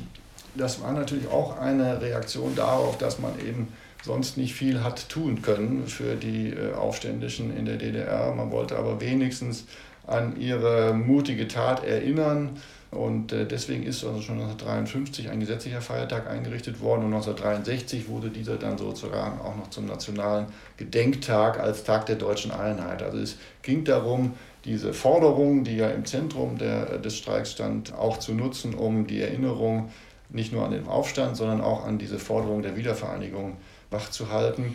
Das 0.57 0.83
war 0.83 0.93
natürlich 0.93 1.29
auch 1.29 1.59
eine 1.59 2.01
Reaktion 2.01 2.55
darauf, 2.55 2.99
dass 2.99 3.19
man 3.19 3.33
eben 3.41 3.69
sonst 4.03 4.37
nicht 4.37 4.55
viel 4.55 4.83
hat 4.83 5.09
tun 5.09 5.43
können 5.43 5.87
für 5.87 6.15
die 6.15 6.51
äh, 6.51 6.75
Aufständischen 6.75 7.57
in 7.57 7.67
der 7.67 7.77
DDR. 7.77 8.33
Man 8.35 8.51
wollte 8.51 8.77
aber 8.77 9.01
wenigstens 9.01 9.65
an 10.07 10.41
ihre 10.41 10.95
mutige 10.95 11.49
Tat 11.49 11.85
erinnern. 11.85 12.51
Und 12.93 13.33
äh, 13.33 13.47
deswegen 13.47 13.83
ist 13.83 14.05
also 14.05 14.23
schon 14.23 14.37
1953 14.37 15.29
ein 15.29 15.41
gesetzlicher 15.41 15.81
Feiertag 15.81 16.31
eingerichtet 16.31 16.81
worden 16.81 17.05
und 17.05 17.15
1963 17.15 18.09
wurde 18.09 18.31
dieser 18.31 18.57
dann 18.57 18.79
sozusagen 18.79 19.41
auch 19.41 19.57
noch 19.57 19.71
zum 19.71 19.87
nationalen 19.87 20.47
Gedenktag 20.77 21.59
als 21.59 21.83
Tag 21.83 22.07
der 22.07 22.17
deutschen 22.17 22.53
Einheit. 22.53 23.03
Also 23.03 23.19
es 23.19 23.37
ging 23.63 23.85
darum, 23.85 24.35
diese 24.65 24.95
Forderung, 24.95 25.65
die 25.65 25.77
ja 25.77 25.91
im 25.91 26.05
Zentrum 26.05 26.59
der, 26.59 26.99
des 26.99 27.17
Streiks 27.17 27.53
stand, 27.53 27.93
auch 27.95 28.19
zu 28.19 28.35
nutzen, 28.35 28.75
um 28.75 29.07
die 29.07 29.21
Erinnerung 29.21 29.91
nicht 30.29 30.53
nur 30.53 30.65
an 30.65 30.73
den 30.73 30.87
Aufstand, 30.87 31.37
sondern 31.37 31.61
auch 31.61 31.85
an 31.85 31.99
diese 31.99 32.19
Forderung 32.19 32.63
der 32.63 32.77
Wiedervereinigung 32.77 33.57
wachzuhalten. 33.91 34.75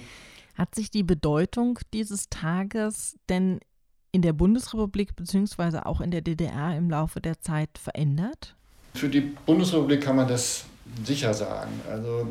Hat 0.55 0.75
sich 0.75 0.91
die 0.91 1.03
Bedeutung 1.03 1.79
dieses 1.93 2.29
Tages 2.29 3.17
denn 3.29 3.59
in 4.11 4.21
der 4.21 4.33
Bundesrepublik 4.33 5.15
bzw. 5.15 5.79
auch 5.79 6.01
in 6.01 6.11
der 6.11 6.21
DDR 6.21 6.75
im 6.75 6.89
Laufe 6.89 7.21
der 7.21 7.39
Zeit 7.39 7.69
verändert? 7.77 8.55
Für 8.93 9.09
die 9.09 9.21
Bundesrepublik 9.21 10.01
kann 10.01 10.17
man 10.17 10.27
das 10.27 10.65
sicher 11.05 11.33
sagen. 11.33 11.71
Also 11.89 12.27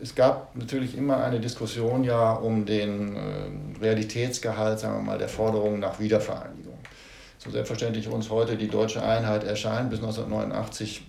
es 0.00 0.14
gab 0.14 0.56
natürlich 0.56 0.96
immer 0.96 1.22
eine 1.22 1.38
Diskussion 1.38 2.02
ja 2.04 2.32
um 2.32 2.64
den 2.64 3.14
äh, 3.14 3.80
Realitätsgehalt, 3.80 4.80
sagen 4.80 4.96
wir 4.96 5.02
mal, 5.02 5.18
der 5.18 5.28
Forderungen 5.28 5.80
nach 5.80 6.00
Wiedervereinigung. 6.00 6.78
So 7.38 7.50
selbstverständlich 7.50 8.08
uns 8.08 8.30
heute 8.30 8.56
die 8.56 8.68
deutsche 8.68 9.02
Einheit 9.02 9.44
erscheint, 9.44 9.90
bis 9.90 9.98
1989 10.00 11.02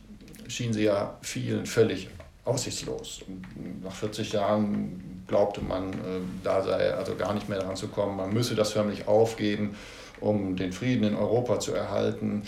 schien 0.47 0.73
sie 0.73 0.83
ja 0.83 1.17
vielen 1.21 1.65
völlig 1.65 2.09
aussichtslos. 2.45 3.21
Nach 3.83 3.93
40 3.93 4.33
Jahren 4.33 5.23
glaubte 5.27 5.61
man, 5.61 5.93
äh, 5.93 5.95
da 6.43 6.61
sei 6.61 6.93
also 6.93 7.15
gar 7.15 7.33
nicht 7.33 7.49
mehr 7.49 7.59
daran 7.59 7.75
zu 7.75 7.87
kommen. 7.87 8.17
Man 8.17 8.33
müsse 8.33 8.55
das 8.55 8.73
förmlich 8.73 9.07
aufgeben, 9.07 9.75
um 10.19 10.55
den 10.55 10.71
Frieden 10.71 11.05
in 11.05 11.15
Europa 11.15 11.59
zu 11.59 11.73
erhalten. 11.73 12.43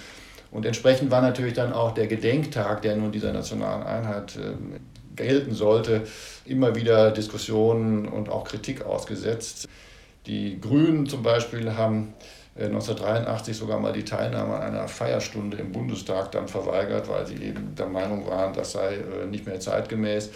Und 0.52 0.66
entsprechend 0.66 1.12
war 1.12 1.22
natürlich 1.22 1.54
dann 1.54 1.74
auch 1.74 1.94
der 1.94 2.08
Gedenktag, 2.08 2.82
der 2.82 2.96
nun 2.96 3.12
dieser 3.12 3.34
nationalen 3.34 3.84
Einheit 3.84 4.36
äh, 4.38 4.54
gelten 5.16 5.54
sollte, 5.54 6.04
immer 6.46 6.76
wieder 6.76 7.12
Diskussionen 7.12 8.08
und 8.08 8.30
auch 8.30 8.44
Kritik 8.44 8.86
ausgesetzt. 8.86 9.68
Die 10.26 10.60
Grünen 10.60 11.06
zum 11.06 11.24
Beispiel 11.24 11.74
haben 11.74 12.14
1983 12.58 13.54
äh, 13.54 13.58
sogar 13.58 13.80
mal 13.80 13.91
die 13.91 14.06
Teilnahme 14.06 14.56
an 14.56 14.62
einer 14.62 14.88
Feierstunde 14.88 15.58
im 15.58 15.72
Bundestag 15.72 16.32
dann 16.32 16.48
verweigert, 16.48 17.10
weil 17.10 17.28
sie 17.28 17.36
eben 17.36 17.76
der 17.76 17.88
Meinung 17.88 18.26
waren, 18.28 18.54
das 18.54 18.72
sei 18.72 18.96
äh, 18.96 19.26
nicht 19.26 19.46
mehr 19.46 19.60
zeitgemäß. 19.60 20.32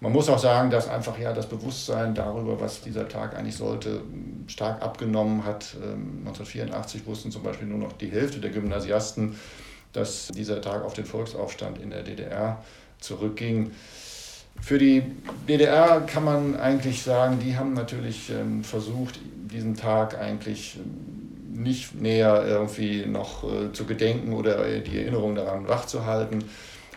Man 0.00 0.12
muss 0.12 0.28
auch 0.28 0.38
sagen, 0.38 0.70
dass 0.70 0.88
einfach 0.88 1.18
ja 1.18 1.32
das 1.32 1.48
Bewusstsein 1.48 2.14
darüber, 2.14 2.60
was 2.60 2.82
dieser 2.82 3.08
Tag 3.08 3.38
eigentlich 3.38 3.56
sollte, 3.56 4.02
stark 4.48 4.82
abgenommen 4.82 5.46
hat. 5.46 5.76
1984 5.80 7.00
ähm, 7.00 7.06
wussten 7.06 7.30
zum 7.30 7.42
Beispiel 7.42 7.66
nur 7.66 7.78
noch 7.78 7.92
die 7.92 8.10
Hälfte 8.10 8.40
der 8.40 8.50
Gymnasiasten, 8.50 9.38
dass 9.94 10.28
dieser 10.28 10.60
Tag 10.60 10.84
auf 10.84 10.92
den 10.92 11.06
Volksaufstand 11.06 11.80
in 11.80 11.88
der 11.88 12.02
DDR 12.02 12.62
zurückging. 12.98 13.70
Für 14.60 14.78
die 14.78 15.02
DDR 15.48 16.00
kann 16.02 16.24
man 16.24 16.56
eigentlich 16.56 17.02
sagen, 17.02 17.38
die 17.38 17.56
haben 17.56 17.72
natürlich 17.72 18.30
ähm, 18.30 18.62
versucht, 18.62 19.18
diesen 19.50 19.74
Tag 19.76 20.18
eigentlich 20.18 20.78
nicht 21.54 21.94
näher 21.94 22.44
irgendwie 22.46 23.06
noch 23.06 23.44
äh, 23.44 23.72
zu 23.72 23.84
gedenken 23.84 24.32
oder 24.32 24.80
die 24.80 24.98
Erinnerung 24.98 25.34
daran 25.34 25.68
wachzuhalten. 25.68 26.44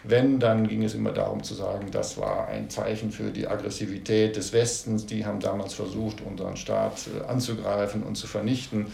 Wenn, 0.03 0.39
dann 0.39 0.67
ging 0.67 0.83
es 0.83 0.93
immer 0.93 1.11
darum 1.11 1.43
zu 1.43 1.53
sagen, 1.53 1.87
das 1.91 2.17
war 2.17 2.47
ein 2.47 2.69
Zeichen 2.69 3.11
für 3.11 3.31
die 3.31 3.47
Aggressivität 3.47 4.35
des 4.35 4.53
Westens. 4.53 5.05
Die 5.05 5.25
haben 5.25 5.39
damals 5.39 5.73
versucht, 5.73 6.21
unseren 6.21 6.57
Staat 6.57 7.07
äh, 7.07 7.27
anzugreifen 7.27 8.03
und 8.03 8.15
zu 8.15 8.27
vernichten. 8.27 8.87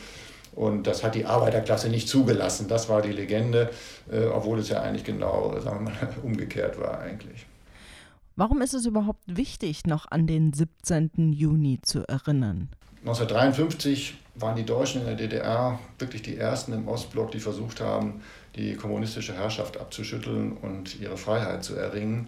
Und 0.56 0.86
das 0.86 1.04
hat 1.04 1.16
die 1.16 1.26
Arbeiterklasse 1.26 1.90
nicht 1.90 2.08
zugelassen. 2.08 2.68
Das 2.68 2.90
war 2.90 3.02
die 3.02 3.12
Legende, 3.12 3.72
äh, 4.12 4.26
obwohl 4.26 4.60
es 4.60 4.70
ja 4.70 4.82
eigentlich 4.82 5.04
genau 5.04 5.60
sagen 5.60 5.86
wir 5.86 5.92
mal, 5.92 6.10
umgekehrt 6.24 6.80
war 6.80 7.00
eigentlich. 7.00 7.46
Warum 8.36 8.62
ist 8.62 8.74
es 8.74 8.86
überhaupt 8.86 9.24
wichtig, 9.28 9.86
noch 9.86 10.10
an 10.10 10.26
den 10.26 10.54
17. 10.54 11.34
Juni 11.34 11.80
zu 11.84 12.08
erinnern? 12.08 12.70
1953 13.06 14.16
waren 14.36 14.56
die 14.56 14.66
Deutschen 14.66 15.02
in 15.02 15.08
der 15.08 15.16
DDR 15.16 15.78
wirklich 16.00 16.22
die 16.22 16.38
ersten 16.38 16.74
im 16.74 16.88
Ostblock, 16.88 17.32
die 17.32 17.40
versucht 17.40 17.82
haben, 17.82 18.22
die 18.56 18.76
kommunistische 18.76 19.34
Herrschaft 19.34 19.78
abzuschütteln 19.78 20.58
und 20.62 21.00
ihre 21.00 21.18
Freiheit 21.18 21.64
zu 21.64 21.76
erringen. 21.76 22.28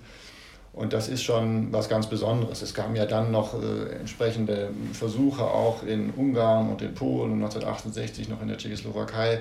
Und 0.76 0.92
das 0.92 1.08
ist 1.08 1.24
schon 1.24 1.72
was 1.72 1.88
ganz 1.88 2.08
Besonderes. 2.08 2.62
Es 2.62 2.74
kamen 2.74 2.98
ja 2.98 3.06
dann 3.06 3.32
noch 3.32 3.54
äh, 3.54 3.96
entsprechende 3.96 4.72
Versuche 4.92 5.46
auch 5.46 5.84
in 5.84 6.10
Ungarn 6.10 6.70
und 6.70 6.82
in 6.82 6.94
Polen, 6.94 7.36
1968 7.36 8.28
noch 8.28 8.42
in 8.42 8.50
der 8.50 8.58
Tschechoslowakei, 8.58 9.40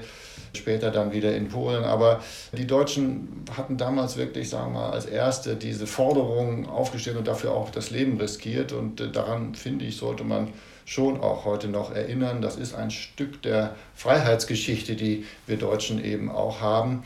später 0.54 0.92
dann 0.92 1.12
wieder 1.12 1.34
in 1.34 1.48
Polen. 1.48 1.82
Aber 1.82 2.20
die 2.52 2.68
Deutschen 2.68 3.44
hatten 3.56 3.76
damals 3.76 4.16
wirklich, 4.16 4.48
sagen 4.48 4.74
wir 4.74 4.78
mal, 4.82 4.90
als 4.90 5.06
Erste 5.06 5.56
diese 5.56 5.88
Forderungen 5.88 6.66
aufgestellt 6.66 7.16
und 7.16 7.26
dafür 7.26 7.50
auch 7.50 7.70
das 7.70 7.90
Leben 7.90 8.16
riskiert. 8.16 8.70
Und 8.70 9.00
äh, 9.00 9.10
daran, 9.10 9.56
finde 9.56 9.86
ich, 9.86 9.96
sollte 9.96 10.22
man 10.22 10.52
schon 10.84 11.20
auch 11.20 11.44
heute 11.44 11.68
noch 11.68 11.94
erinnern. 11.94 12.42
Das 12.42 12.56
ist 12.56 12.74
ein 12.74 12.90
Stück 12.90 13.42
der 13.42 13.74
Freiheitsgeschichte, 13.94 14.96
die 14.96 15.24
wir 15.46 15.56
Deutschen 15.56 16.04
eben 16.04 16.30
auch 16.30 16.60
haben. 16.60 17.04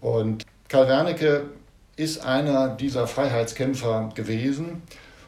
Und 0.00 0.44
Karl 0.68 0.88
Wernicke 0.88 1.44
ist 1.96 2.24
einer 2.24 2.68
dieser 2.68 3.06
Freiheitskämpfer 3.06 4.10
gewesen. 4.14 4.82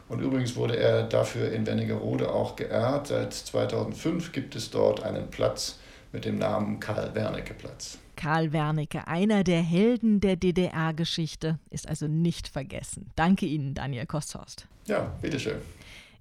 Und 0.08 0.20
übrigens 0.20 0.56
wurde 0.56 0.76
er 0.76 1.04
dafür 1.04 1.52
in 1.52 1.66
Wernigerode 1.66 2.30
auch 2.30 2.56
geehrt. 2.56 3.06
Seit 3.08 3.32
2005 3.32 4.32
gibt 4.32 4.54
es 4.54 4.70
dort 4.70 5.02
einen 5.02 5.30
Platz 5.30 5.78
mit 6.12 6.24
dem 6.24 6.38
Namen 6.38 6.80
Karl-Wernicke-Platz. 6.80 7.98
Karl 8.16 8.52
Wernicke, 8.52 9.08
einer 9.08 9.42
der 9.42 9.62
Helden 9.62 10.20
der 10.20 10.36
DDR-Geschichte, 10.36 11.58
ist 11.70 11.88
also 11.88 12.06
nicht 12.06 12.46
vergessen. 12.46 13.10
Danke 13.16 13.46
Ihnen, 13.46 13.74
Daniel 13.74 14.06
Kosthorst. 14.06 14.66
Ja, 14.86 15.12
bitteschön. 15.20 15.56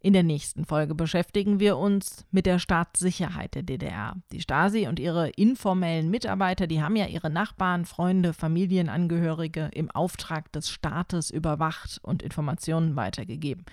In 0.04 0.14
der 0.14 0.24
nächsten 0.24 0.66
Folge 0.66 0.96
beschäftigen 0.96 1.60
wir 1.60 1.78
uns 1.78 2.26
mit 2.32 2.48
der 2.48 2.58
Staatssicherheit 2.58 3.54
der 3.54 3.62
DDR. 3.62 4.16
Die 4.32 4.42
Stasi 4.42 4.88
und 4.88 5.00
ihre 5.00 5.30
informellen 5.30 6.10
Mitarbeiter, 6.10 6.66
die 6.66 6.82
haben 6.82 6.96
ja 6.96 7.06
ihre 7.06 7.30
Nachbarn, 7.30 7.86
Freunde, 7.86 8.34
Familienangehörige 8.34 9.70
im 9.76 9.92
Auftrag 9.92 10.52
des 10.54 10.72
Staates 10.72 11.30
überwacht 11.30 12.00
und 12.02 12.24
Informationen 12.24 12.96
weitergegeben. 12.96 13.64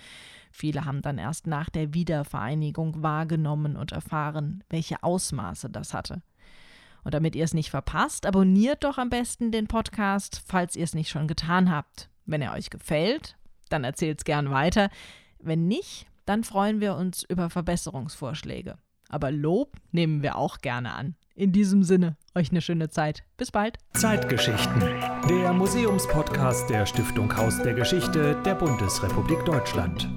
Viele 0.51 0.85
haben 0.85 1.01
dann 1.01 1.17
erst 1.17 1.47
nach 1.47 1.71
der 1.71 1.95
Wiedervereinigung 1.95 3.01
wahrgenommen 3.01 3.75
und 3.75 3.91
erfahren, 3.91 4.63
welche 4.69 5.01
Ausmaße 5.01 5.71
das 5.71 5.95
hatte. 5.95 6.21
Und 7.03 7.15
damit 7.15 7.35
ihr 7.35 7.43
es 7.43 7.55
nicht 7.55 7.71
verpasst, 7.71 8.27
abonniert 8.27 8.83
doch 8.83 8.99
am 8.99 9.09
besten 9.09 9.51
den 9.51 9.65
Podcast, 9.65 10.43
falls 10.45 10.75
ihr 10.75 10.83
es 10.83 10.93
nicht 10.93 11.09
schon 11.09 11.27
getan 11.27 11.71
habt. 11.71 12.07
Wenn 12.27 12.43
er 12.43 12.53
euch 12.53 12.69
gefällt, 12.69 13.35
dann 13.69 13.83
erzählt 13.83 14.19
es 14.19 14.25
gern 14.25 14.51
weiter. 14.51 14.91
Wenn 15.39 15.67
nicht, 15.67 16.08
dann 16.29 16.43
freuen 16.43 16.79
wir 16.79 16.95
uns 16.95 17.23
über 17.27 17.49
Verbesserungsvorschläge. 17.49 18.75
Aber 19.09 19.31
Lob 19.31 19.77
nehmen 19.91 20.21
wir 20.21 20.37
auch 20.37 20.59
gerne 20.59 20.93
an. 20.93 21.15
In 21.33 21.51
diesem 21.51 21.81
Sinne, 21.81 22.17
euch 22.35 22.51
eine 22.51 22.61
schöne 22.61 22.89
Zeit. 22.89 23.23
Bis 23.35 23.49
bald. 23.49 23.79
Zeitgeschichten. 23.93 24.79
Der 25.27 25.51
Museumspodcast 25.53 26.69
der 26.69 26.85
Stiftung 26.85 27.35
Haus 27.35 27.59
der 27.63 27.73
Geschichte 27.73 28.39
der 28.45 28.53
Bundesrepublik 28.53 29.43
Deutschland. 29.45 30.07